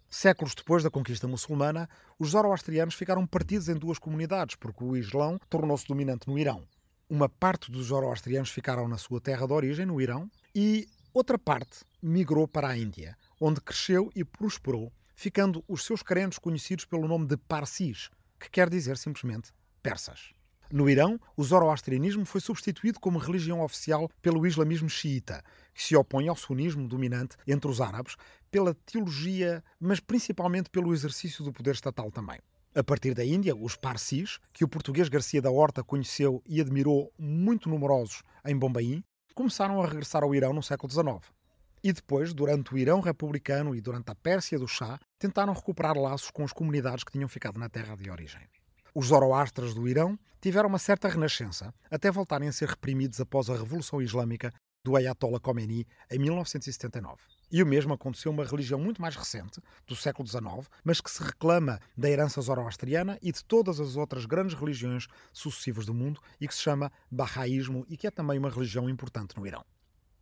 Séculos 0.08 0.54
depois 0.54 0.82
da 0.82 0.90
conquista 0.90 1.28
muçulmana, 1.28 1.88
os 2.18 2.30
zoroastrianos 2.30 2.94
ficaram 2.94 3.26
partidos 3.26 3.68
em 3.68 3.74
duas 3.74 3.98
comunidades, 3.98 4.56
porque 4.56 4.84
o 4.84 4.96
Islão 4.96 5.38
tornou-se 5.50 5.86
dominante 5.86 6.28
no 6.28 6.38
Irão. 6.38 6.66
Uma 7.10 7.28
parte 7.28 7.70
dos 7.70 7.86
zoroastrianos 7.86 8.50
ficaram 8.50 8.88
na 8.88 8.96
sua 8.96 9.20
terra 9.20 9.46
de 9.46 9.52
origem, 9.52 9.84
no 9.84 10.00
Irão, 10.00 10.30
e 10.54 10.88
outra 11.12 11.38
parte 11.38 11.80
migrou 12.00 12.48
para 12.48 12.68
a 12.68 12.78
Índia, 12.78 13.16
onde 13.38 13.60
cresceu 13.60 14.10
e 14.14 14.24
prosperou, 14.24 14.90
ficando 15.14 15.62
os 15.68 15.84
seus 15.84 16.02
crentes 16.02 16.38
conhecidos 16.38 16.84
pelo 16.84 17.08
nome 17.08 17.26
de 17.26 17.36
Parsis, 17.36 18.08
que 18.42 18.50
quer 18.50 18.68
dizer 18.68 18.96
simplesmente 18.96 19.52
persas. 19.82 20.32
No 20.70 20.88
Irão, 20.88 21.20
o 21.37 21.44
zoroastrianismo 21.44 22.25
foi 22.25 22.40
substituído 22.40 22.99
como 22.99 23.18
religião 23.18 23.61
oficial 23.62 24.08
pelo 24.22 24.46
islamismo 24.46 24.88
xiita, 24.88 25.44
que 25.75 25.82
se 25.82 25.94
opõe 25.94 26.28
ao 26.28 26.37
sunismo 26.37 26.88
dominante 26.88 27.37
entre 27.46 27.70
os 27.70 27.80
árabes, 27.80 28.16
pela 28.50 28.75
teologia, 28.75 29.62
mas 29.78 30.00
principalmente 30.00 30.70
pelo 30.70 30.94
exercício 30.94 31.44
do 31.44 31.52
poder 31.52 31.75
estatal 31.75 32.11
também. 32.11 32.38
A 32.75 32.82
partir 32.82 33.12
da 33.12 33.22
Índia, 33.22 33.54
os 33.54 33.76
Parsis, 33.76 34.38
que 34.50 34.64
o 34.64 34.68
português 34.68 35.11
Garcia 35.11 35.42
da 35.42 35.50
Horta 35.50 35.84
conheceu 35.84 36.42
e 36.46 36.58
admirou 36.58 37.12
muito 37.18 37.68
numerosos 37.68 38.22
em 38.46 38.56
Bombaim, 38.56 39.04
começaram 39.34 39.82
a 39.82 39.87
regressar 39.87 40.22
ao 40.22 40.34
Irão 40.34 40.54
no 40.54 40.62
século 40.62 40.90
XIX. 40.90 41.30
E 41.84 41.92
depois, 41.92 42.32
durante 42.32 42.72
o 42.72 42.78
Irão 42.78 43.00
republicano 43.00 43.74
e 43.74 43.80
durante 43.80 44.10
a 44.10 44.14
Pérsia 44.14 44.58
do 44.58 44.68
Shah, 44.68 45.00
tentaram 45.18 45.52
recuperar 45.52 45.98
laços 45.98 46.30
com 46.30 46.44
as 46.44 46.52
comunidades 46.52 47.02
que 47.02 47.10
tinham 47.10 47.28
ficado 47.28 47.58
na 47.58 47.68
terra 47.68 47.96
de 47.96 48.08
origem. 48.08 48.42
Os 48.94 49.06
zoroastras 49.06 49.74
do 49.74 49.88
Irão 49.88 50.18
tiveram 50.40 50.68
uma 50.68 50.78
certa 50.78 51.08
renascença, 51.08 51.74
até 51.90 52.10
voltarem 52.10 52.48
a 52.48 52.52
ser 52.52 52.68
reprimidos 52.68 53.20
após 53.20 53.48
a 53.48 53.56
Revolução 53.56 54.00
Islâmica 54.00 54.52
do 54.84 54.96
Ayatollah 54.96 55.40
Khomeini 55.40 55.86
em 56.10 56.18
1979. 56.18 57.16
E 57.50 57.62
o 57.62 57.66
mesmo 57.66 57.94
aconteceu 57.94 58.30
uma 58.30 58.44
religião 58.44 58.78
muito 58.78 59.00
mais 59.00 59.16
recente, 59.16 59.60
do 59.86 59.94
século 59.94 60.26
XIX, 60.26 60.68
mas 60.84 61.00
que 61.00 61.10
se 61.10 61.22
reclama 61.22 61.80
da 61.96 62.08
herança 62.08 62.40
zoroastriana 62.40 63.18
e 63.20 63.32
de 63.32 63.44
todas 63.44 63.80
as 63.80 63.96
outras 63.96 64.24
grandes 64.24 64.58
religiões 64.58 65.06
sucessivas 65.32 65.86
do 65.86 65.94
mundo 65.94 66.20
e 66.40 66.46
que 66.46 66.54
se 66.54 66.60
chama 66.60 66.92
Bahá'ísmo 67.10 67.84
e 67.88 67.96
que 67.96 68.06
é 68.06 68.10
também 68.10 68.38
uma 68.38 68.50
religião 68.50 68.88
importante 68.88 69.36
no 69.36 69.46
Irão. 69.46 69.64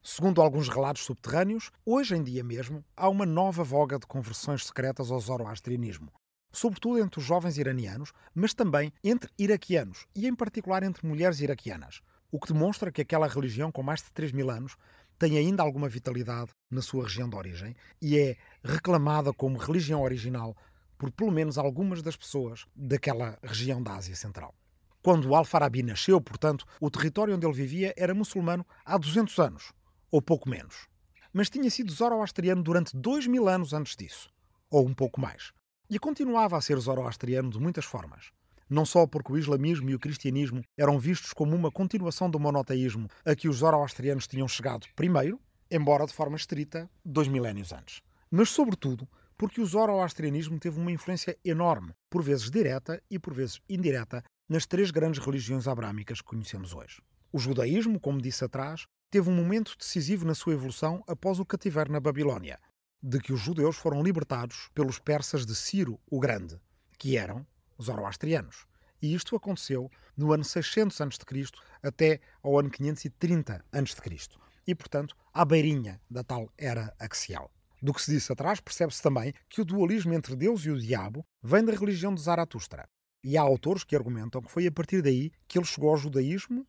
Segundo 0.02 0.40
alguns 0.40 0.66
relatos 0.70 1.04
subterrâneos, 1.04 1.70
hoje 1.84 2.16
em 2.16 2.22
dia 2.22 2.42
mesmo 2.42 2.82
há 2.96 3.06
uma 3.06 3.26
nova 3.26 3.62
voga 3.62 3.98
de 3.98 4.06
conversões 4.06 4.64
secretas 4.64 5.10
ao 5.10 5.20
zoroastrianismo, 5.20 6.10
sobretudo 6.50 6.98
entre 7.00 7.20
os 7.20 7.26
jovens 7.26 7.58
iranianos, 7.58 8.10
mas 8.34 8.54
também 8.54 8.94
entre 9.04 9.30
iraquianos 9.38 10.06
e, 10.16 10.26
em 10.26 10.34
particular, 10.34 10.82
entre 10.82 11.06
mulheres 11.06 11.40
iraquianas, 11.40 12.00
o 12.32 12.40
que 12.40 12.50
demonstra 12.50 12.90
que 12.90 13.02
aquela 13.02 13.28
religião, 13.28 13.70
com 13.70 13.82
mais 13.82 14.00
de 14.00 14.10
3 14.12 14.32
mil 14.32 14.50
anos, 14.50 14.74
tem 15.18 15.36
ainda 15.36 15.62
alguma 15.62 15.86
vitalidade 15.86 16.50
na 16.70 16.80
sua 16.80 17.04
região 17.04 17.28
de 17.28 17.36
origem 17.36 17.76
e 18.00 18.16
é 18.16 18.38
reclamada 18.64 19.34
como 19.34 19.58
religião 19.58 20.00
original 20.00 20.56
por 20.96 21.12
pelo 21.12 21.30
menos 21.30 21.58
algumas 21.58 22.00
das 22.00 22.16
pessoas 22.16 22.64
daquela 22.74 23.38
região 23.42 23.82
da 23.82 23.96
Ásia 23.96 24.16
Central. 24.16 24.54
Quando 25.02 25.34
Al-Farabi 25.34 25.82
nasceu, 25.82 26.20
portanto, 26.22 26.66
o 26.80 26.90
território 26.90 27.34
onde 27.34 27.46
ele 27.46 27.54
vivia 27.54 27.92
era 27.98 28.14
muçulmano 28.14 28.66
há 28.84 28.96
200 28.96 29.38
anos, 29.38 29.72
ou 30.10 30.20
pouco 30.20 30.48
menos. 30.48 30.88
Mas 31.32 31.48
tinha 31.48 31.70
sido 31.70 31.92
zoroastriano 31.92 32.62
durante 32.62 32.96
2 32.96 33.26
mil 33.26 33.48
anos 33.48 33.72
antes 33.72 33.96
disso, 33.96 34.30
ou 34.70 34.86
um 34.86 34.94
pouco 34.94 35.20
mais. 35.20 35.52
E 35.88 35.98
continuava 35.98 36.56
a 36.56 36.60
ser 36.60 36.78
zoroastriano 36.78 37.50
de 37.50 37.58
muitas 37.58 37.84
formas. 37.84 38.30
Não 38.68 38.86
só 38.86 39.06
porque 39.06 39.32
o 39.32 39.38
islamismo 39.38 39.90
e 39.90 39.94
o 39.94 39.98
cristianismo 39.98 40.62
eram 40.76 40.98
vistos 40.98 41.32
como 41.32 41.56
uma 41.56 41.72
continuação 41.72 42.30
do 42.30 42.38
monoteísmo 42.38 43.08
a 43.24 43.34
que 43.34 43.48
os 43.48 43.56
zoroastrianos 43.56 44.28
tinham 44.28 44.46
chegado 44.46 44.86
primeiro, 44.94 45.40
embora 45.70 46.06
de 46.06 46.12
forma 46.12 46.36
estrita, 46.36 46.88
dois 47.04 47.26
milénios 47.26 47.72
antes. 47.72 48.00
Mas, 48.30 48.48
sobretudo, 48.50 49.08
porque 49.36 49.60
o 49.60 49.66
zoroastrianismo 49.66 50.60
teve 50.60 50.78
uma 50.78 50.92
influência 50.92 51.36
enorme, 51.44 51.92
por 52.08 52.22
vezes 52.22 52.50
direta 52.50 53.02
e 53.10 53.18
por 53.18 53.34
vezes 53.34 53.60
indireta, 53.68 54.22
nas 54.48 54.66
três 54.66 54.90
grandes 54.90 55.24
religiões 55.24 55.66
abrâmicas 55.66 56.20
que 56.20 56.28
conhecemos 56.28 56.74
hoje. 56.74 57.00
O 57.32 57.38
judaísmo, 57.38 57.98
como 57.98 58.20
disse 58.20 58.44
atrás, 58.44 58.86
teve 59.10 59.28
um 59.28 59.34
momento 59.34 59.76
decisivo 59.76 60.24
na 60.24 60.34
sua 60.34 60.52
evolução 60.52 61.02
após 61.06 61.40
o 61.40 61.44
cativeiro 61.44 61.92
na 61.92 61.98
Babilónia, 61.98 62.60
de 63.02 63.18
que 63.18 63.32
os 63.32 63.40
judeus 63.40 63.76
foram 63.76 64.02
libertados 64.02 64.70
pelos 64.72 64.98
persas 64.98 65.44
de 65.44 65.54
Ciro 65.54 65.98
o 66.06 66.20
Grande, 66.20 66.60
que 66.96 67.16
eram 67.16 67.44
zoroastrianos. 67.82 68.66
E 69.02 69.14
isto 69.14 69.34
aconteceu 69.34 69.90
no 70.16 70.32
ano 70.32 70.44
600 70.44 71.00
a.C. 71.00 71.18
até 71.82 72.20
ao 72.42 72.58
ano 72.58 72.70
530 72.70 73.64
a.C. 73.72 74.28
E, 74.66 74.74
portanto, 74.74 75.16
à 75.32 75.44
beirinha 75.44 76.00
da 76.08 76.22
tal 76.22 76.52
era 76.56 76.94
axial. 76.98 77.50
Do 77.82 77.94
que 77.94 78.02
se 78.02 78.12
disse 78.12 78.30
atrás, 78.30 78.60
percebe-se 78.60 79.02
também 79.02 79.32
que 79.48 79.62
o 79.62 79.64
dualismo 79.64 80.12
entre 80.12 80.36
Deus 80.36 80.66
e 80.66 80.70
o 80.70 80.78
diabo 80.78 81.24
vem 81.42 81.64
da 81.64 81.72
religião 81.72 82.14
de 82.14 82.20
Zaratustra. 82.20 82.86
E 83.24 83.38
há 83.38 83.42
autores 83.42 83.84
que 83.84 83.96
argumentam 83.96 84.42
que 84.42 84.50
foi 84.50 84.66
a 84.66 84.72
partir 84.72 85.02
daí 85.02 85.32
que 85.48 85.58
ele 85.58 85.66
chegou 85.66 85.90
ao 85.90 85.96
judaísmo 85.96 86.66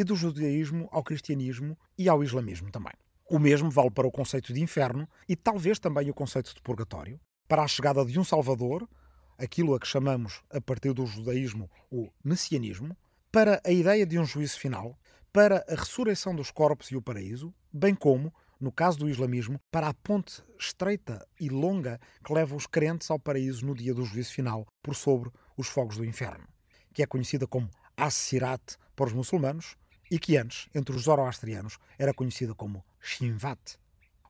e 0.00 0.04
do 0.04 0.16
judaísmo 0.16 0.88
ao 0.90 1.02
cristianismo 1.02 1.76
e 1.98 2.08
ao 2.08 2.24
islamismo 2.24 2.70
também. 2.70 2.94
O 3.28 3.38
mesmo 3.38 3.70
vale 3.70 3.90
para 3.90 4.06
o 4.06 4.10
conceito 4.10 4.50
de 4.50 4.62
inferno 4.62 5.06
e 5.28 5.36
talvez 5.36 5.78
também 5.78 6.08
o 6.08 6.14
conceito 6.14 6.54
de 6.54 6.62
purgatório, 6.62 7.20
para 7.46 7.62
a 7.62 7.68
chegada 7.68 8.02
de 8.02 8.18
um 8.18 8.24
Salvador, 8.24 8.88
aquilo 9.36 9.74
a 9.74 9.78
que 9.78 9.86
chamamos, 9.86 10.40
a 10.48 10.58
partir 10.58 10.94
do 10.94 11.04
judaísmo, 11.04 11.70
o 11.90 12.08
messianismo, 12.24 12.96
para 13.30 13.60
a 13.62 13.70
ideia 13.70 14.06
de 14.06 14.18
um 14.18 14.24
juízo 14.24 14.58
final, 14.58 14.98
para 15.30 15.62
a 15.68 15.74
ressurreição 15.74 16.34
dos 16.34 16.50
corpos 16.50 16.90
e 16.90 16.96
o 16.96 17.02
paraíso, 17.02 17.52
bem 17.70 17.94
como, 17.94 18.32
no 18.58 18.72
caso 18.72 19.00
do 19.00 19.08
islamismo, 19.08 19.60
para 19.70 19.88
a 19.88 19.92
ponte 19.94 20.42
estreita 20.58 21.28
e 21.38 21.50
longa 21.50 22.00
que 22.24 22.32
leva 22.32 22.56
os 22.56 22.66
crentes 22.66 23.10
ao 23.10 23.18
paraíso 23.18 23.66
no 23.66 23.74
dia 23.74 23.92
do 23.92 24.06
juízo 24.06 24.32
final, 24.32 24.66
por 24.82 24.94
sobre 24.94 25.30
os 25.58 25.68
fogos 25.68 25.98
do 25.98 26.06
inferno, 26.06 26.48
que 26.94 27.02
é 27.02 27.06
conhecida 27.06 27.46
como 27.46 27.68
As-Sirat 27.98 28.78
para 28.96 29.08
os 29.08 29.12
muçulmanos 29.12 29.76
e 30.10 30.18
que 30.18 30.36
antes, 30.36 30.68
entre 30.74 30.94
os 30.94 31.02
zoroastrianos, 31.02 31.78
era 31.98 32.12
conhecida 32.12 32.54
como 32.54 32.84
Shinvat. 33.00 33.78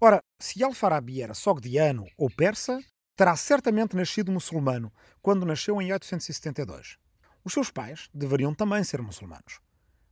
Ora, 0.00 0.20
se 0.38 0.62
Al-Farabi 0.62 1.22
era 1.22 1.34
sogdiano 1.34 2.06
ou 2.16 2.30
persa, 2.30 2.82
terá 3.16 3.34
certamente 3.37 3.96
nascido 3.96 4.30
muçulmano 4.30 4.92
quando 5.22 5.46
nasceu 5.46 5.80
em 5.80 5.92
872. 5.92 6.96
Os 7.44 7.52
seus 7.52 7.70
pais 7.70 8.08
deveriam 8.12 8.54
também 8.54 8.84
ser 8.84 9.00
muçulmanos. 9.00 9.60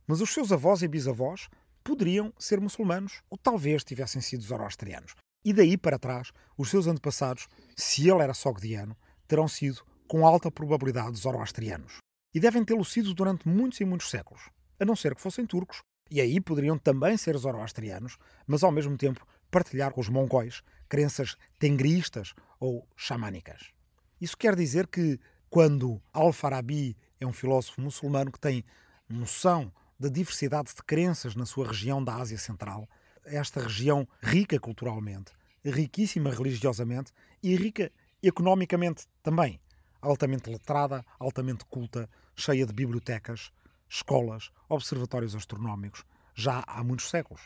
Mas 0.07 0.21
os 0.21 0.31
seus 0.31 0.51
avós 0.51 0.81
e 0.81 0.87
bisavós 0.87 1.47
poderiam 1.83 2.33
ser 2.37 2.59
muçulmanos 2.59 3.21
ou 3.29 3.37
talvez 3.37 3.83
tivessem 3.83 4.21
sido 4.21 4.43
zoroastrianos. 4.43 5.15
E 5.45 5.53
daí 5.53 5.77
para 5.77 5.99
trás, 5.99 6.31
os 6.57 6.69
seus 6.69 6.87
antepassados, 6.87 7.47
se 7.75 8.09
ele 8.09 8.21
era 8.21 8.33
sogdiano, 8.33 8.97
terão 9.27 9.47
sido, 9.47 9.83
com 10.07 10.25
alta 10.25 10.51
probabilidade, 10.51 11.17
zoroastrianos. 11.17 11.97
E 12.33 12.39
devem 12.39 12.65
tê-lo 12.65 12.83
sido 12.83 13.13
durante 13.13 13.47
muitos 13.47 13.79
e 13.79 13.85
muitos 13.85 14.09
séculos 14.09 14.41
a 14.79 14.85
não 14.85 14.95
ser 14.95 15.15
que 15.15 15.21
fossem 15.21 15.45
turcos, 15.45 15.81
e 16.09 16.19
aí 16.19 16.39
poderiam 16.41 16.77
também 16.77 17.17
ser 17.17 17.37
zoroastrianos, 17.37 18.17
mas 18.47 18.63
ao 18.63 18.71
mesmo 18.71 18.97
tempo 18.97 19.25
partilhar 19.51 19.91
com 19.91 20.01
os 20.01 20.09
mongóis 20.09 20.63
crenças 20.87 21.35
tengriistas 21.59 22.33
ou 22.59 22.87
xamânicas. 22.95 23.71
Isso 24.19 24.37
quer 24.37 24.55
dizer 24.55 24.87
que 24.87 25.19
quando 25.49 26.01
Al-Farabi 26.11 26.97
é 27.19 27.25
um 27.25 27.33
filósofo 27.33 27.81
muçulmano 27.81 28.31
que 28.31 28.39
tem 28.39 28.63
noção 29.07 29.71
da 29.99 30.09
diversidade 30.09 30.73
de 30.75 30.83
crenças 30.83 31.35
na 31.35 31.45
sua 31.45 31.67
região 31.67 32.03
da 32.03 32.15
Ásia 32.15 32.37
Central, 32.37 32.87
esta 33.25 33.61
região 33.61 34.07
rica 34.21 34.59
culturalmente, 34.59 35.31
riquíssima 35.63 36.31
religiosamente 36.31 37.11
e 37.43 37.55
rica 37.55 37.91
economicamente 38.21 39.05
também, 39.21 39.59
altamente 40.01 40.49
letrada, 40.49 41.05
altamente 41.19 41.65
culta, 41.65 42.09
cheia 42.35 42.65
de 42.65 42.73
bibliotecas, 42.73 43.51
escolas, 43.89 44.51
observatórios 44.69 45.35
astronómicos, 45.35 46.05
já 46.35 46.63
há 46.67 46.83
muitos 46.83 47.09
séculos. 47.09 47.41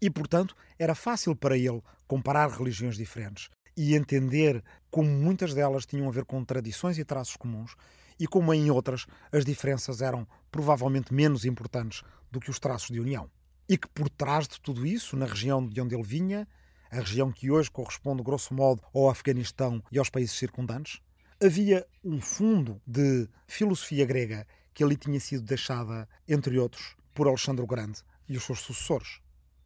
E, 0.00 0.10
portanto, 0.10 0.54
era 0.78 0.94
fácil 0.94 1.34
para 1.34 1.56
ele 1.56 1.82
comparar 2.06 2.50
religiões 2.50 2.96
diferentes 2.96 3.48
e 3.76 3.94
entender 3.94 4.62
como 4.90 5.08
muitas 5.08 5.54
delas 5.54 5.86
tinham 5.86 6.08
a 6.08 6.12
ver 6.12 6.24
com 6.24 6.44
tradições 6.44 6.98
e 6.98 7.04
traços 7.04 7.36
comuns 7.36 7.74
e 8.18 8.26
como 8.26 8.52
em 8.52 8.70
outras 8.70 9.06
as 9.30 9.44
diferenças 9.44 10.00
eram 10.00 10.26
provavelmente 10.50 11.12
menos 11.12 11.44
importantes 11.44 12.02
do 12.30 12.40
que 12.40 12.50
os 12.50 12.58
traços 12.58 12.90
de 12.90 13.00
união. 13.00 13.30
E 13.68 13.76
que 13.76 13.88
por 13.88 14.08
trás 14.08 14.48
de 14.48 14.60
tudo 14.60 14.86
isso, 14.86 15.16
na 15.16 15.26
região 15.26 15.66
de 15.66 15.80
onde 15.80 15.94
ele 15.94 16.04
vinha, 16.04 16.48
a 16.90 16.96
região 16.96 17.32
que 17.32 17.50
hoje 17.50 17.70
corresponde 17.70 18.22
grosso 18.22 18.54
modo 18.54 18.82
ao 18.94 19.10
Afeganistão 19.10 19.82
e 19.90 19.98
aos 19.98 20.08
países 20.08 20.36
circundantes, 20.36 21.00
havia 21.42 21.86
um 22.02 22.20
fundo 22.20 22.80
de 22.86 23.28
filosofia 23.46 24.06
grega 24.06 24.46
que 24.76 24.84
ali 24.84 24.94
tinha 24.94 25.18
sido 25.18 25.42
deixada, 25.42 26.06
entre 26.28 26.58
outros, 26.58 26.94
por 27.14 27.26
Alexandre 27.26 27.64
o 27.64 27.66
Grande 27.66 28.02
e 28.28 28.36
os 28.36 28.44
seus 28.44 28.60
sucessores. 28.60 29.20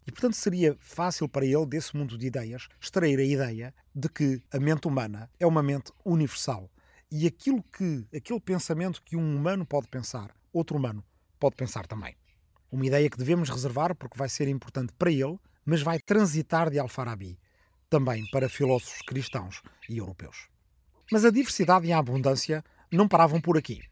E, 0.07 0.13
portanto, 0.13 0.37
seria 0.37 0.77
fácil 0.79 1.29
para 1.29 1.45
ele, 1.45 1.67
desse 1.67 1.97
mundo 1.97 2.17
de 2.17 2.29
ideias, 2.29 2.69
extrair 2.81 3.19
a 3.19 3.25
ideia 3.25 3.75
de 3.93 4.09
que 4.09 4.41
a 4.53 4.61
mente 4.61 4.87
humana 4.87 5.29
é 5.41 5.45
uma 5.45 5.65
mente 5.65 5.91
universal. 6.05 6.71
E 7.11 7.27
aquilo 7.27 7.61
que, 7.77 8.07
aquele 8.17 8.39
pensamento 8.39 9.03
que 9.03 9.17
um 9.17 9.37
humano 9.37 9.67
pode 9.67 9.89
pensar, 9.89 10.33
outro 10.53 10.77
humano 10.77 11.05
pode 11.41 11.57
pensar 11.57 11.89
também. 11.89 12.15
Uma 12.71 12.87
ideia 12.87 13.11
que 13.11 13.19
devemos 13.19 13.51
reservar 13.51 13.97
porque 13.97 14.17
vai 14.17 14.29
ser 14.29 14.47
importante 14.47 14.93
para 14.97 15.11
ele, 15.11 15.41
mas 15.65 15.83
vai 15.83 15.99
transitar 15.99 16.71
de 16.71 16.79
Al-Farabi 16.79 17.37
também 17.89 18.25
para 18.31 18.49
filósofos 18.49 19.03
cristãos 19.03 19.61
e 19.89 19.99
europeus. 19.99 20.47
Mas 21.11 21.25
a 21.25 21.33
diversidade 21.33 21.89
e 21.89 21.93
a 21.93 21.99
abundância 21.99 22.65
não 22.93 23.09
paravam 23.09 23.41
por 23.41 23.59
aqui. 23.59 23.90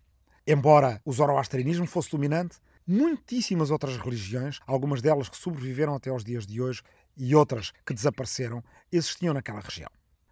Embora 0.51 0.99
o 1.05 1.13
zoroastrianismo 1.13 1.87
fosse 1.87 2.11
dominante, 2.11 2.57
muitíssimas 2.87 3.71
outras 3.71 3.99
religiões, 3.99 4.61
algumas 4.67 5.03
delas 5.03 5.29
que 5.29 5.37
sobreviveram 5.37 5.95
até 5.95 6.09
aos 6.09 6.25
dias 6.25 6.47
de 6.47 6.59
hoje 6.59 6.81
e 7.19 7.35
outras 7.35 7.71
que 7.85 7.93
desapareceram, 7.93 8.65
existiam 8.91 9.35
naquela 9.35 9.61
região. 9.61 9.91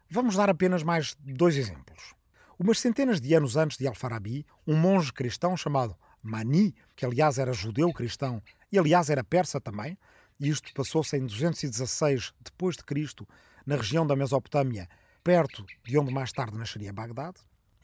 Vamos 0.08 0.35
dar 0.35 0.49
apenas 0.49 0.82
mais 0.82 1.14
dois 1.20 1.58
exemplos. 1.58 2.14
Umas 2.58 2.78
centenas 2.80 3.20
de 3.20 3.35
anos 3.35 3.58
antes 3.58 3.76
de 3.76 3.87
Al-Farabi, 3.87 4.46
um 4.66 4.75
monge 4.75 5.12
cristão 5.12 5.54
chamado 5.54 5.94
Mani, 6.23 6.75
que 6.96 7.04
aliás 7.04 7.37
era 7.37 7.52
judeu 7.52 7.92
cristão 7.92 8.42
e 8.73 8.78
aliás 8.78 9.11
era 9.11 9.23
persa 9.23 9.61
também, 9.61 9.99
e 10.40 10.49
isto 10.49 10.73
passou-se 10.73 11.14
em 11.14 11.26
216 11.26 12.32
depois 12.40 12.75
de 12.75 12.85
Cristo, 12.85 13.28
na 13.66 13.76
região 13.76 14.06
da 14.06 14.16
Mesopotâmia, 14.16 14.88
perto 15.23 15.62
de 15.85 15.99
onde 15.99 16.11
mais 16.11 16.32
tarde 16.32 16.56
nasceria 16.56 16.90
Bagdade. 16.90 17.37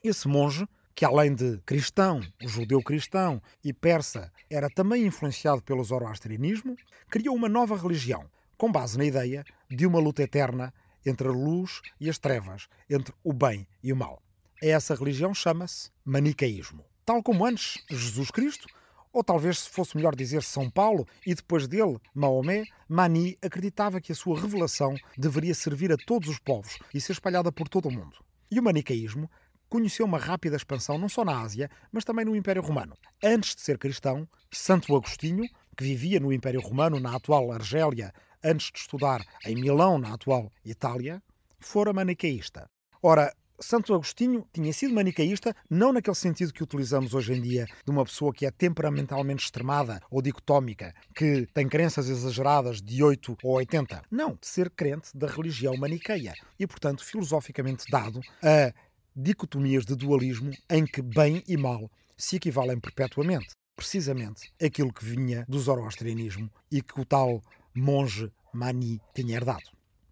Esse 0.03 0.27
monge, 0.27 0.67
que 0.95 1.05
além 1.05 1.35
de 1.35 1.59
cristão, 1.65 2.21
judeu 2.41 2.83
cristão 2.83 3.41
e 3.65 3.73
persa, 3.73 4.33
era 4.51 4.69
também 4.69 5.07
influenciado 5.07 5.63
pelo 5.63 5.83
zoroastrianismo, 5.85 6.77
criou 7.09 7.35
uma 7.35 7.49
nova 7.49 7.77
religião, 7.77 8.25
com 8.57 8.71
base 8.71 8.99
na 8.99 9.05
ideia 9.05 9.45
de 9.71 9.87
uma 9.87 9.99
luta 9.99 10.23
eterna 10.23 10.73
entre 11.05 11.29
a 11.29 11.33
luz 11.33 11.81
e 12.01 12.09
as 12.09 12.19
trevas, 12.19 12.69
entre 12.89 13.15
o 13.25 13.33
bem 13.33 13.67
e 13.83 13.93
o 13.93 13.97
mal. 13.97 14.23
Essa 14.63 14.95
religião 14.95 15.35
chama-se 15.35 15.91
manicaísmo. 16.05 16.85
Tal 17.05 17.23
como 17.23 17.45
antes 17.45 17.83
Jesus 17.91 18.31
Cristo, 18.31 18.69
ou 19.13 19.23
talvez 19.23 19.61
se 19.61 19.71
fosse 19.71 19.97
melhor 19.97 20.15
dizer 20.15 20.43
São 20.43 20.71
Paulo, 20.71 21.07
e 21.27 21.35
depois 21.35 21.67
dele, 21.67 21.99
Maomé, 22.15 22.65
Mani 22.89 23.37
acreditava 23.43 24.01
que 24.01 24.13
a 24.13 24.15
sua 24.15 24.41
revelação 24.41 24.95
deveria 25.19 25.55
servir 25.55 25.93
a 25.93 25.97
todos 25.97 26.29
os 26.29 26.39
povos 26.39 26.79
e 26.95 27.01
ser 27.01 27.13
espalhada 27.13 27.51
por 27.51 27.69
todo 27.69 27.89
o 27.89 27.91
mundo. 27.91 28.17
E 28.51 28.59
o 28.59 28.63
manicaísmo 28.63 29.31
conheceu 29.73 30.05
uma 30.05 30.19
rápida 30.19 30.55
expansão 30.55 30.99
não 30.99 31.09
só 31.09 31.25
na 31.25 31.41
Ásia, 31.41 31.71
mas 31.91 32.05
também 32.05 32.27
no 32.27 32.37
Império 32.37 32.61
Romano. 32.61 32.95
Antes 33.25 33.55
de 33.55 33.63
ser 33.63 33.79
cristão, 33.79 34.29
Santo 34.51 34.95
Agostinho, 34.95 35.49
que 35.75 35.83
vivia 35.83 36.21
no 36.21 36.31
Império 36.31 36.61
Romano, 36.61 37.01
na 37.01 37.17
atual 37.17 37.51
Argélia, 37.51 38.13
antes 38.45 38.71
de 38.71 38.81
estudar 38.81 39.25
em 39.47 39.55
Milão, 39.55 39.99
na 39.99 40.13
atual 40.13 40.53
Itália, 40.63 41.23
fora 41.59 41.91
manicaísta. 41.91 42.69
Ora, 43.03 43.33
Santo 43.59 43.95
Agostinho 43.95 44.47
tinha 44.53 44.75
sido 44.75 44.93
manicaísta, 44.93 45.57
não 45.71 45.91
naquele 45.91 46.17
sentido 46.17 46.53
que 46.53 46.63
utilizamos 46.63 47.15
hoje 47.15 47.33
em 47.33 47.41
dia, 47.41 47.65
de 47.83 47.91
uma 47.91 48.05
pessoa 48.05 48.31
que 48.31 48.45
é 48.45 48.51
temperamentalmente 48.51 49.45
extremada 49.45 50.03
ou 50.11 50.21
dicotómica, 50.21 50.93
que 51.15 51.47
tem 51.55 51.67
crenças 51.67 52.11
exageradas 52.11 52.83
de 52.83 53.03
8 53.03 53.39
ou 53.43 53.55
80. 53.55 54.03
Não, 54.11 54.33
de 54.39 54.47
ser 54.47 54.69
crente 54.69 55.17
da 55.17 55.29
religião 55.29 55.75
maniqueia 55.79 56.35
e, 56.59 56.67
portanto, 56.67 57.03
filosoficamente 57.03 57.85
dado 57.91 58.21
a 58.43 58.71
dicotomias 59.15 59.85
de 59.85 59.95
dualismo 59.95 60.51
em 60.71 60.85
que 60.85 61.03
bem 61.03 61.43
e 61.47 61.57
mal 61.57 61.91
se 62.17 62.37
equivalem 62.37 62.79
perpetuamente. 62.79 63.49
Precisamente 63.77 64.53
aquilo 64.63 64.93
que 64.93 65.05
vinha 65.05 65.45
do 65.49 65.59
zoroastrianismo 65.59 66.51
e 66.71 66.83
que 66.83 67.01
o 67.01 67.05
tal 67.05 67.43
monge 67.75 68.31
Mani 68.53 69.01
tinha 69.15 69.37
herdado. 69.37 69.65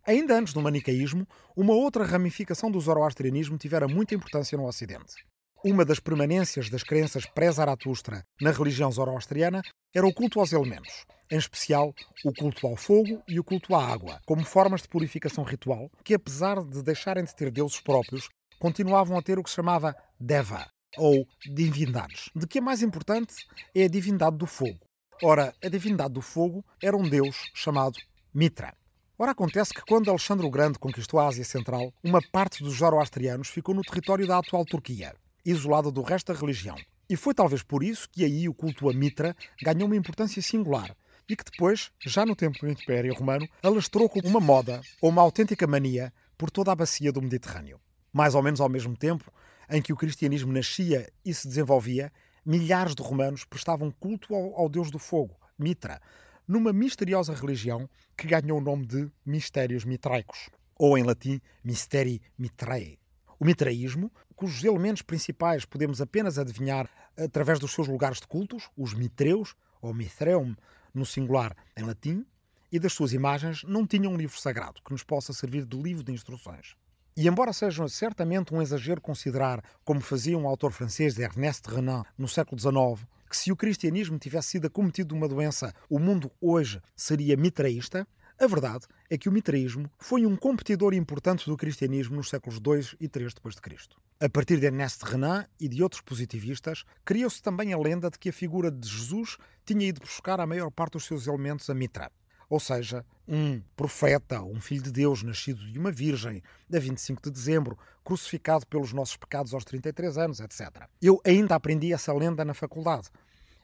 Ainda 0.07 0.39
antes 0.39 0.55
do 0.55 0.63
manicaísmo, 0.63 1.27
uma 1.55 1.75
outra 1.75 2.05
ramificação 2.05 2.71
do 2.71 2.81
zoroastrianismo 2.81 3.59
tivera 3.59 3.87
muita 3.87 4.15
importância 4.15 4.57
no 4.57 4.67
Ocidente. 4.67 5.15
Uma 5.63 5.85
das 5.85 6.01
permanências 6.01 6.71
das 6.71 6.83
crenças 6.83 7.27
pré-Zaratustra 7.27 8.25
na 8.41 8.51
religião 8.51 8.91
zoroastriana 8.91 9.61
era 9.95 10.07
o 10.07 10.15
culto 10.15 10.41
aos 10.41 10.55
elementos, 10.55 11.05
em 11.31 11.37
especial 11.37 11.95
o 12.25 12.33
culto 12.33 12.67
ao 12.67 12.77
fogo 12.77 13.23
e 13.29 13.39
o 13.39 13.45
culto 13.45 13.75
à 13.75 13.87
água, 13.87 14.21
como 14.27 14.43
formas 14.43 14.81
de 14.81 14.89
purificação 14.89 15.45
ritual 15.45 15.91
que, 16.03 16.15
apesar 16.15 16.65
de 16.65 16.83
deixarem 16.83 17.25
de 17.25 17.37
ter 17.37 17.51
deuses 17.51 17.79
próprios, 17.79 18.31
continuavam 18.61 19.19
a 19.19 19.23
ter 19.23 19.39
o 19.39 19.43
que 19.43 19.51
se 19.51 19.57
chamava 19.57 19.97
Deva, 20.21 20.71
ou 20.97 21.27
divindades, 21.45 22.31
de 22.37 22.47
que 22.47 22.59
a 22.59 22.63
mais 22.63 22.83
importante 22.83 23.35
é 23.75 23.85
a 23.85 23.89
divindade 23.89 24.37
do 24.37 24.47
fogo. 24.47 24.79
Ora, 25.23 25.55
a 25.65 25.69
divindade 25.69 26.15
do 26.15 26.23
fogo 26.23 26.65
era 26.81 26.97
um 26.97 27.09
deus 27.09 27.51
chamado 27.55 27.99
Mitra. 28.33 28.75
Ora, 29.19 29.33
acontece 29.33 29.73
que 29.73 29.83
quando 29.83 30.11
Alexandre 30.11 30.47
o 30.47 30.51
Grande 30.51 30.79
conquistou 30.79 31.19
a 31.19 31.27
Ásia 31.27 31.45
Central, 31.45 31.93
uma 32.05 32.21
parte 32.31 32.63
dos 32.63 32.77
zoroastrianos 32.77 33.49
ficou 33.49 33.75
no 33.75 33.83
território 33.83 34.27
da 34.27 34.39
atual 34.39 34.65
Turquia, 34.65 35.15
isolada 35.45 35.91
do 35.91 36.03
resto 36.03 36.33
da 36.33 36.39
religião. 36.39 36.77
E 37.09 37.17
foi 37.17 37.35
talvez 37.35 37.63
por 37.63 37.83
isso 37.83 38.09
que 38.11 38.25
aí 38.25 38.49
o 38.49 38.55
culto 38.55 38.89
a 38.89 38.93
Mitra 38.93 39.35
ganhou 39.63 39.87
uma 39.87 39.97
importância 39.97 40.41
singular 40.41 40.95
e 41.29 41.37
que 41.37 41.45
depois, 41.45 41.91
já 42.05 42.27
no 42.27 42.37
tempo 42.37 42.59
do 42.59 42.71
Império 42.71 43.15
Romano, 43.15 43.49
alastrou 43.63 44.09
como 44.09 44.29
uma 44.29 44.41
moda 44.41 44.81
ou 45.01 45.11
uma 45.11 45.23
autêntica 45.23 45.67
mania 45.67 46.13
por 46.37 46.51
toda 46.51 46.73
a 46.73 46.75
bacia 46.75 47.13
do 47.13 47.23
Mediterrâneo. 47.23 47.81
Mais 48.13 48.35
ou 48.35 48.43
menos 48.43 48.61
ao 48.61 48.69
mesmo 48.69 48.97
tempo 48.97 49.33
em 49.69 49.81
que 49.81 49.93
o 49.93 49.97
cristianismo 49.97 50.53
nascia 50.53 51.11
e 51.25 51.33
se 51.33 51.47
desenvolvia, 51.47 52.13
milhares 52.45 52.95
de 52.95 53.03
romanos 53.03 53.45
prestavam 53.45 53.91
culto 53.91 54.35
ao, 54.35 54.55
ao 54.57 54.69
deus 54.69 54.91
do 54.91 54.99
fogo, 54.99 55.37
Mitra, 55.59 56.01
numa 56.47 56.73
misteriosa 56.73 57.33
religião 57.33 57.89
que 58.17 58.27
ganhou 58.27 58.59
o 58.59 58.61
nome 58.61 58.85
de 58.87 59.11
Mistérios 59.25 59.85
Mitraicos, 59.85 60.51
ou 60.77 60.99
em 60.99 61.05
latim 61.05 61.41
Mysteri 61.63 62.21
Mitrae. 62.37 62.99
O 63.39 63.45
mitraísmo, 63.45 64.11
cujos 64.35 64.65
elementos 64.65 65.03
principais 65.03 65.65
podemos 65.65 66.01
apenas 66.01 66.39
adivinhar 66.39 66.91
através 67.17 67.59
dos 67.59 67.73
seus 67.73 67.87
lugares 67.87 68.21
de 68.21 68.27
cultos, 68.27 68.69
os 68.77 68.95
mitreus, 68.95 69.55
ou 69.81 69.95
mithreum, 69.95 70.57
no 70.93 71.07
singular 71.07 71.57
em 71.77 71.85
latim, 71.85 72.27
e 72.73 72.79
das 72.79 72.93
suas 72.93 73.13
imagens, 73.13 73.63
não 73.65 73.87
tinham 73.87 74.13
um 74.13 74.17
livro 74.17 74.39
sagrado 74.39 74.81
que 74.85 74.93
nos 74.93 75.03
possa 75.03 75.33
servir 75.33 75.65
de 75.65 75.77
livro 75.77 76.03
de 76.03 76.13
instruções. 76.13 76.77
E 77.23 77.29
embora 77.29 77.53
seja 77.53 77.87
certamente 77.87 78.55
um 78.55 78.63
exagero 78.63 78.99
considerar, 78.99 79.63
como 79.85 80.01
fazia 80.01 80.39
um 80.39 80.49
autor 80.49 80.73
francês, 80.73 81.19
Ernest 81.19 81.69
Renan, 81.69 82.03
no 82.17 82.27
século 82.27 82.59
XIX, 82.59 83.07
que 83.29 83.37
se 83.37 83.53
o 83.53 83.57
cristianismo 83.57 84.19
tivesse 84.19 84.53
sido 84.53 84.69
acometido 84.69 85.09
de 85.09 85.15
uma 85.15 85.29
doença, 85.29 85.75
o 85.91 85.99
mundo 85.99 86.33
hoje 86.41 86.81
seria 86.97 87.37
mitraísta, 87.37 88.09
a 88.41 88.47
verdade 88.47 88.87
é 89.11 89.19
que 89.19 89.29
o 89.29 89.33
mitraísmo 89.33 89.91
foi 89.99 90.25
um 90.25 90.35
competidor 90.35 90.95
importante 90.95 91.45
do 91.45 91.59
cristianismo 91.59 92.17
nos 92.17 92.31
séculos 92.31 92.59
II 92.59 92.97
e 92.99 93.05
III 93.05 93.29
depois 93.35 93.55
de 93.55 93.61
Cristo. 93.61 94.01
A 94.19 94.31
partir 94.31 94.59
de 94.59 94.65
Ernest 94.65 95.05
Renan 95.05 95.45
e 95.61 95.69
de 95.69 95.83
outros 95.83 96.01
positivistas, 96.01 96.85
criou-se 97.05 97.43
também 97.43 97.75
a 97.75 97.79
lenda 97.79 98.09
de 98.09 98.19
que 98.19 98.31
a 98.31 98.33
figura 98.33 98.71
de 98.71 98.89
Jesus 98.89 99.37
tinha 99.67 99.87
ido 99.87 100.01
buscar 100.01 100.41
a 100.41 100.47
maior 100.47 100.71
parte 100.71 100.93
dos 100.93 101.05
seus 101.05 101.27
elementos 101.27 101.69
a 101.69 101.75
Mitra. 101.75 102.11
Ou 102.51 102.59
seja, 102.59 103.07
um 103.29 103.63
profeta, 103.77 104.43
um 104.43 104.61
filho 104.61 104.83
de 104.83 104.91
Deus 104.91 105.23
nascido 105.23 105.65
de 105.65 105.79
uma 105.79 105.93
virgem, 105.93 106.43
a 106.71 106.79
25 106.79 107.23
de 107.23 107.31
dezembro, 107.31 107.79
crucificado 108.05 108.67
pelos 108.67 108.93
nossos 108.93 109.17
pecados 109.17 109.55
aos 109.55 109.65
33 109.65 110.19
anos, 110.19 110.41
etc. 110.41 110.89
Eu 111.01 111.21
ainda 111.25 111.55
aprendi 111.55 111.93
essa 111.93 112.13
lenda 112.13 112.45
na 112.45 112.53
faculdade 112.53 113.09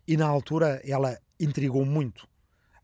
e 0.06 0.16
na 0.16 0.28
altura 0.28 0.80
ela 0.84 1.18
intrigou 1.38 1.84
muito. 1.84 2.28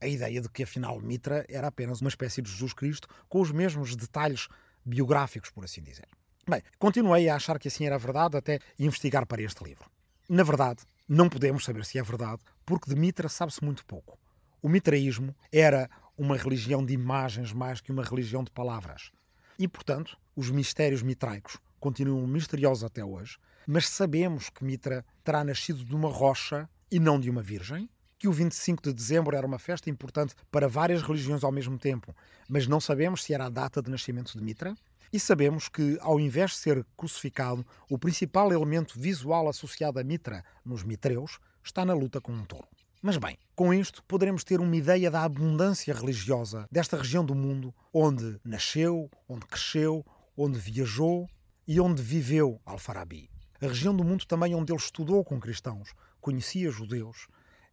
A 0.00 0.08
ideia 0.08 0.40
de 0.40 0.48
que 0.48 0.64
afinal 0.64 1.00
Mitra 1.00 1.46
era 1.48 1.68
apenas 1.68 2.00
uma 2.00 2.08
espécie 2.08 2.42
de 2.42 2.50
Jesus 2.50 2.72
Cristo 2.72 3.06
com 3.28 3.40
os 3.40 3.52
mesmos 3.52 3.94
detalhes 3.94 4.48
biográficos, 4.84 5.50
por 5.50 5.62
assim 5.62 5.80
dizer. 5.80 6.08
Bem, 6.48 6.60
continuei 6.80 7.28
a 7.28 7.36
achar 7.36 7.60
que 7.60 7.68
assim 7.68 7.86
era 7.86 7.96
verdade 7.96 8.36
até 8.36 8.58
investigar 8.76 9.24
para 9.24 9.40
este 9.40 9.62
livro. 9.62 9.88
Na 10.28 10.42
verdade, 10.42 10.82
não 11.08 11.28
podemos 11.28 11.64
saber 11.64 11.84
se 11.84 11.96
é 11.96 12.02
verdade, 12.02 12.42
porque 12.66 12.92
de 12.92 12.98
Mitra 12.98 13.28
sabe-se 13.28 13.64
muito 13.64 13.86
pouco. 13.86 14.18
O 14.62 14.68
mitraísmo 14.68 15.34
era 15.50 15.90
uma 16.16 16.36
religião 16.36 16.86
de 16.86 16.94
imagens 16.94 17.52
mais 17.52 17.80
que 17.80 17.90
uma 17.90 18.04
religião 18.04 18.44
de 18.44 18.50
palavras. 18.52 19.10
E, 19.58 19.66
portanto, 19.66 20.16
os 20.36 20.50
mistérios 20.50 21.02
mitraicos 21.02 21.58
continuam 21.80 22.24
misteriosos 22.28 22.84
até 22.84 23.04
hoje, 23.04 23.38
mas 23.66 23.88
sabemos 23.88 24.48
que 24.50 24.64
Mitra 24.64 25.04
terá 25.24 25.42
nascido 25.42 25.84
de 25.84 25.92
uma 25.96 26.08
rocha 26.08 26.70
e 26.92 27.00
não 27.00 27.18
de 27.18 27.28
uma 27.28 27.42
virgem, 27.42 27.90
que 28.16 28.28
o 28.28 28.32
25 28.32 28.84
de 28.84 28.92
dezembro 28.92 29.36
era 29.36 29.44
uma 29.44 29.58
festa 29.58 29.90
importante 29.90 30.32
para 30.48 30.68
várias 30.68 31.02
religiões 31.02 31.42
ao 31.42 31.50
mesmo 31.50 31.76
tempo, 31.76 32.14
mas 32.48 32.68
não 32.68 32.80
sabemos 32.80 33.24
se 33.24 33.34
era 33.34 33.46
a 33.46 33.50
data 33.50 33.82
de 33.82 33.90
nascimento 33.90 34.38
de 34.38 34.44
Mitra. 34.44 34.76
E 35.12 35.18
sabemos 35.18 35.68
que, 35.68 35.98
ao 36.00 36.20
invés 36.20 36.52
de 36.52 36.58
ser 36.58 36.86
crucificado, 36.96 37.66
o 37.90 37.98
principal 37.98 38.52
elemento 38.52 38.96
visual 38.96 39.48
associado 39.48 39.98
a 39.98 40.04
Mitra 40.04 40.44
nos 40.64 40.84
mitreus 40.84 41.40
está 41.64 41.84
na 41.84 41.94
luta 41.94 42.20
com 42.20 42.32
um 42.32 42.44
touro. 42.44 42.68
Mas 43.04 43.16
bem, 43.16 43.36
com 43.56 43.74
isto 43.74 44.00
poderemos 44.04 44.44
ter 44.44 44.60
uma 44.60 44.76
ideia 44.76 45.10
da 45.10 45.24
abundância 45.24 45.92
religiosa 45.92 46.68
desta 46.70 46.96
região 46.96 47.24
do 47.24 47.34
mundo 47.34 47.74
onde 47.92 48.40
nasceu, 48.44 49.10
onde 49.28 49.44
cresceu, 49.44 50.06
onde 50.36 50.56
viajou 50.56 51.28
e 51.66 51.80
onde 51.80 52.00
viveu 52.00 52.60
Al-Farabi. 52.64 53.28
A 53.60 53.66
região 53.66 53.92
do 53.92 54.04
mundo 54.04 54.24
também 54.24 54.54
onde 54.54 54.72
ele 54.72 54.78
estudou 54.78 55.24
com 55.24 55.40
cristãos, 55.40 55.92
conhecia 56.20 56.70
judeus, 56.70 57.26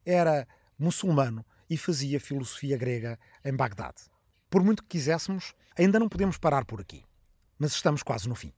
era 0.03 0.47
muçulmano 0.79 1.45
e 1.69 1.77
fazia 1.77 2.19
filosofia 2.19 2.75
grega 2.75 3.19
em 3.45 3.55
Bagdade. 3.55 4.01
Por 4.49 4.63
muito 4.63 4.81
que 4.81 4.89
quiséssemos, 4.89 5.53
ainda 5.77 5.99
não 5.99 6.09
podemos 6.09 6.39
parar 6.39 6.65
por 6.65 6.81
aqui. 6.81 7.03
Mas 7.59 7.73
estamos 7.73 8.01
quase 8.01 8.27
no 8.27 8.33
fim. 8.33 8.51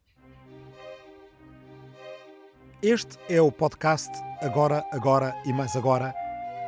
Este 2.82 3.18
é 3.28 3.42
o 3.42 3.52
podcast 3.52 4.10
Agora, 4.42 4.86
Agora 4.92 5.36
e 5.46 5.52
Mais 5.52 5.76
Agora, 5.76 6.16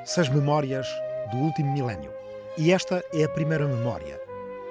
Seis 0.05 0.27
Memórias 0.27 0.85
do 1.31 1.37
Último 1.37 1.71
Milénio. 1.71 2.11
E 2.57 2.73
esta 2.73 3.01
é 3.13 3.23
a 3.23 3.29
primeira 3.29 3.65
memória 3.65 4.19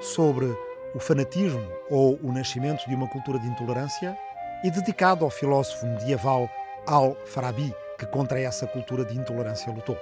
sobre 0.02 0.46
o 0.94 1.00
fanatismo 1.00 1.66
ou 1.88 2.18
o 2.22 2.30
nascimento 2.30 2.86
de 2.86 2.94
uma 2.94 3.08
cultura 3.08 3.38
de 3.38 3.48
intolerância 3.48 4.16
e 4.62 4.70
dedicado 4.70 5.24
ao 5.24 5.30
filósofo 5.30 5.86
medieval 5.86 6.50
Al-Farabi, 6.86 7.74
que 7.98 8.04
contra 8.06 8.40
essa 8.40 8.66
cultura 8.66 9.06
de 9.06 9.16
intolerância 9.16 9.72
lutou. 9.72 9.96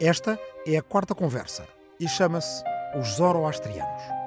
Esta 0.00 0.36
é 0.66 0.76
a 0.76 0.82
quarta 0.82 1.14
conversa 1.14 1.64
e 2.00 2.08
chama-se 2.08 2.64
Os 2.98 3.14
Zoroastrianos. 3.14 4.17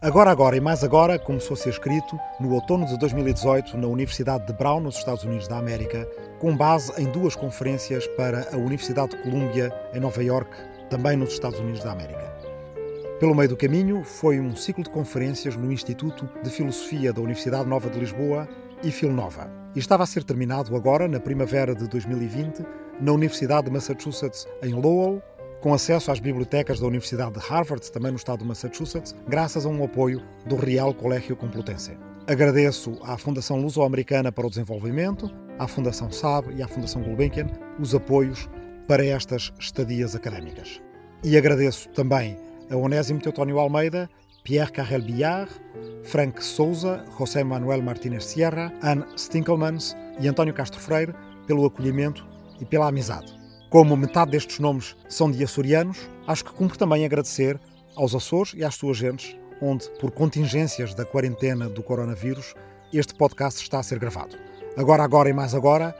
Agora, 0.00 0.30
agora 0.30 0.56
e 0.56 0.60
mais 0.60 0.84
agora 0.84 1.18
começou 1.18 1.54
a 1.54 1.56
ser 1.56 1.70
escrito 1.70 2.16
no 2.38 2.54
outono 2.54 2.86
de 2.86 2.96
2018 3.00 3.76
na 3.76 3.88
Universidade 3.88 4.46
de 4.46 4.52
Brown, 4.52 4.78
nos 4.78 4.96
Estados 4.96 5.24
Unidos 5.24 5.48
da 5.48 5.58
América, 5.58 6.08
com 6.38 6.56
base 6.56 6.92
em 7.02 7.06
duas 7.10 7.34
conferências 7.34 8.06
para 8.16 8.48
a 8.52 8.56
Universidade 8.56 9.16
de 9.16 9.22
Columbia, 9.24 9.72
em 9.92 9.98
Nova 9.98 10.22
York, 10.22 10.52
também 10.88 11.16
nos 11.16 11.32
Estados 11.32 11.58
Unidos 11.58 11.82
da 11.82 11.90
América. 11.90 12.32
Pelo 13.18 13.34
meio 13.34 13.48
do 13.48 13.56
caminho, 13.56 14.04
foi 14.04 14.38
um 14.38 14.54
ciclo 14.54 14.84
de 14.84 14.90
conferências 14.90 15.56
no 15.56 15.72
Instituto 15.72 16.30
de 16.44 16.48
Filosofia 16.48 17.12
da 17.12 17.20
Universidade 17.20 17.68
Nova 17.68 17.90
de 17.90 17.98
Lisboa 17.98 18.48
e 18.84 18.92
Filnova. 18.92 19.50
E 19.74 19.80
estava 19.80 20.04
a 20.04 20.06
ser 20.06 20.22
terminado 20.22 20.76
agora, 20.76 21.08
na 21.08 21.18
primavera 21.18 21.74
de 21.74 21.88
2020, 21.88 22.64
na 23.00 23.10
Universidade 23.10 23.66
de 23.66 23.72
Massachusetts, 23.72 24.46
em 24.62 24.74
Lowell, 24.74 25.20
com 25.60 25.74
acesso 25.74 26.10
às 26.10 26.20
bibliotecas 26.20 26.80
da 26.80 26.86
Universidade 26.86 27.32
de 27.32 27.46
Harvard, 27.46 27.90
também 27.90 28.10
no 28.10 28.16
estado 28.16 28.40
de 28.40 28.46
Massachusetts, 28.46 29.14
graças 29.28 29.66
a 29.66 29.68
um 29.68 29.82
apoio 29.82 30.22
do 30.46 30.56
Real 30.56 30.94
Colégio 30.94 31.36
Complutense. 31.36 31.96
Agradeço 32.26 32.98
à 33.02 33.16
Fundação 33.16 33.60
Luso-Americana 33.60 34.30
para 34.30 34.46
o 34.46 34.50
Desenvolvimento, 34.50 35.30
à 35.58 35.66
Fundação 35.66 36.10
SAB 36.10 36.50
e 36.56 36.62
à 36.62 36.68
Fundação 36.68 37.02
Gulbenkian 37.02 37.46
os 37.80 37.94
apoios 37.94 38.48
para 38.86 39.04
estas 39.04 39.52
estadias 39.58 40.14
académicas. 40.14 40.80
E 41.24 41.36
agradeço 41.36 41.88
também 41.90 42.36
a 42.70 42.76
Onésimo 42.76 43.20
Teutónio 43.20 43.58
Almeida, 43.58 44.08
Pierre 44.44 44.70
Carrel 44.70 45.02
Billard, 45.02 45.50
Frank 46.04 46.42
Souza, 46.42 47.04
José 47.18 47.42
Manuel 47.42 47.82
Martínez 47.82 48.24
Sierra, 48.24 48.72
Anne 48.82 49.04
Stinkelmans 49.16 49.96
e 50.20 50.28
António 50.28 50.54
Castro 50.54 50.80
Freire 50.80 51.14
pelo 51.46 51.66
acolhimento 51.66 52.26
e 52.60 52.64
pela 52.64 52.88
amizade. 52.88 53.37
Como 53.70 53.94
metade 53.98 54.30
destes 54.30 54.58
nomes 54.60 54.96
são 55.10 55.30
de 55.30 55.44
açorianos, 55.44 56.08
acho 56.26 56.42
que 56.42 56.52
cumpre 56.54 56.78
também 56.78 57.04
agradecer 57.04 57.60
aos 57.94 58.14
Açores 58.14 58.54
e 58.56 58.64
às 58.64 58.74
suas 58.74 58.96
gentes, 58.96 59.36
onde, 59.60 59.90
por 60.00 60.10
contingências 60.10 60.94
da 60.94 61.04
quarentena 61.04 61.68
do 61.68 61.82
coronavírus, 61.82 62.54
este 62.94 63.14
podcast 63.14 63.60
está 63.60 63.78
a 63.78 63.82
ser 63.82 63.98
gravado. 63.98 64.38
Agora, 64.74 65.04
agora 65.04 65.28
e 65.28 65.34
mais 65.34 65.54
agora 65.54 65.94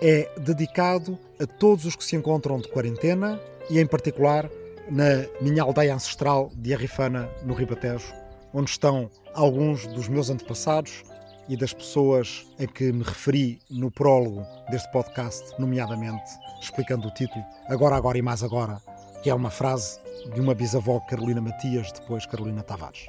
é 0.00 0.30
dedicado 0.40 1.18
a 1.38 1.46
todos 1.46 1.84
os 1.84 1.94
que 1.94 2.04
se 2.04 2.16
encontram 2.16 2.58
de 2.58 2.68
quarentena 2.68 3.38
e, 3.68 3.78
em 3.78 3.86
particular, 3.86 4.48
na 4.88 5.26
minha 5.42 5.62
aldeia 5.62 5.94
ancestral 5.94 6.50
de 6.56 6.72
Arrifana, 6.72 7.28
no 7.44 7.52
Ribatejo, 7.52 8.14
onde 8.54 8.70
estão 8.70 9.10
alguns 9.34 9.86
dos 9.88 10.08
meus 10.08 10.30
antepassados 10.30 11.02
e 11.50 11.56
das 11.56 11.74
pessoas 11.74 12.46
a 12.60 12.66
que 12.66 12.92
me 12.92 13.02
referi 13.02 13.58
no 13.68 13.90
prólogo 13.90 14.46
deste 14.70 14.88
podcast, 14.92 15.42
nomeadamente 15.58 16.30
explicando 16.62 17.08
o 17.08 17.10
título 17.10 17.44
Agora, 17.68 17.96
Agora 17.96 18.16
e 18.16 18.22
Mais 18.22 18.44
Agora, 18.44 18.80
que 19.20 19.28
é 19.28 19.34
uma 19.34 19.50
frase 19.50 19.98
de 20.32 20.40
uma 20.40 20.54
bisavó 20.54 21.00
Carolina 21.00 21.40
Matias, 21.40 21.90
depois 21.90 22.24
Carolina 22.24 22.62
Tavares. 22.62 23.08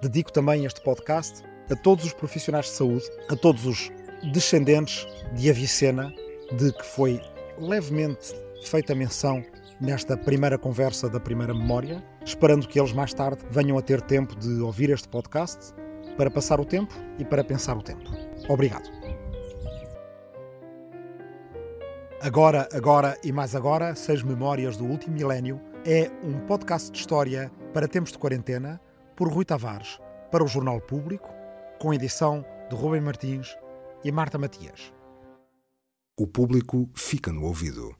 Dedico 0.00 0.32
também 0.32 0.64
este 0.64 0.80
podcast 0.82 1.42
a 1.68 1.74
todos 1.74 2.04
os 2.04 2.12
profissionais 2.12 2.66
de 2.66 2.72
saúde, 2.72 3.04
a 3.28 3.34
todos 3.34 3.66
os 3.66 3.90
descendentes 4.32 5.04
de 5.32 5.50
Avicena, 5.50 6.14
de 6.56 6.72
que 6.72 6.84
foi 6.84 7.20
levemente 7.58 8.36
feita 8.66 8.94
menção 8.94 9.44
nesta 9.80 10.16
primeira 10.16 10.56
conversa 10.56 11.08
da 11.08 11.18
primeira 11.18 11.52
memória, 11.52 12.00
esperando 12.24 12.68
que 12.68 12.78
eles 12.78 12.92
mais 12.92 13.12
tarde 13.12 13.42
venham 13.50 13.76
a 13.76 13.82
ter 13.82 14.00
tempo 14.00 14.36
de 14.36 14.60
ouvir 14.60 14.90
este 14.90 15.08
podcast 15.08 15.74
para 16.16 16.30
passar 16.30 16.60
o 16.60 16.64
tempo 16.64 16.94
e 17.18 17.24
para 17.24 17.44
pensar 17.44 17.76
o 17.76 17.82
tempo. 17.82 18.10
Obrigado. 18.48 18.90
Agora, 22.20 22.68
agora 22.72 23.18
e 23.22 23.30
mais 23.30 23.54
agora, 23.54 23.94
Seis 23.94 24.22
Memórias 24.22 24.76
do 24.76 24.84
Último 24.84 25.14
Milénio 25.14 25.60
é 25.84 26.10
um 26.22 26.40
podcast 26.46 26.90
de 26.90 26.98
história 26.98 27.52
para 27.74 27.86
tempos 27.86 28.12
de 28.12 28.18
quarentena 28.18 28.80
por 29.14 29.30
Rui 29.30 29.44
Tavares 29.44 30.00
para 30.30 30.42
o 30.42 30.48
Jornal 30.48 30.80
Público, 30.80 31.28
com 31.78 31.92
edição 31.92 32.44
de 32.70 32.74
Rubem 32.74 33.00
Martins 33.00 33.54
e 34.02 34.10
Marta 34.10 34.38
Matias. 34.38 34.92
O 36.18 36.26
público 36.26 36.88
fica 36.94 37.30
no 37.30 37.44
ouvido. 37.44 37.94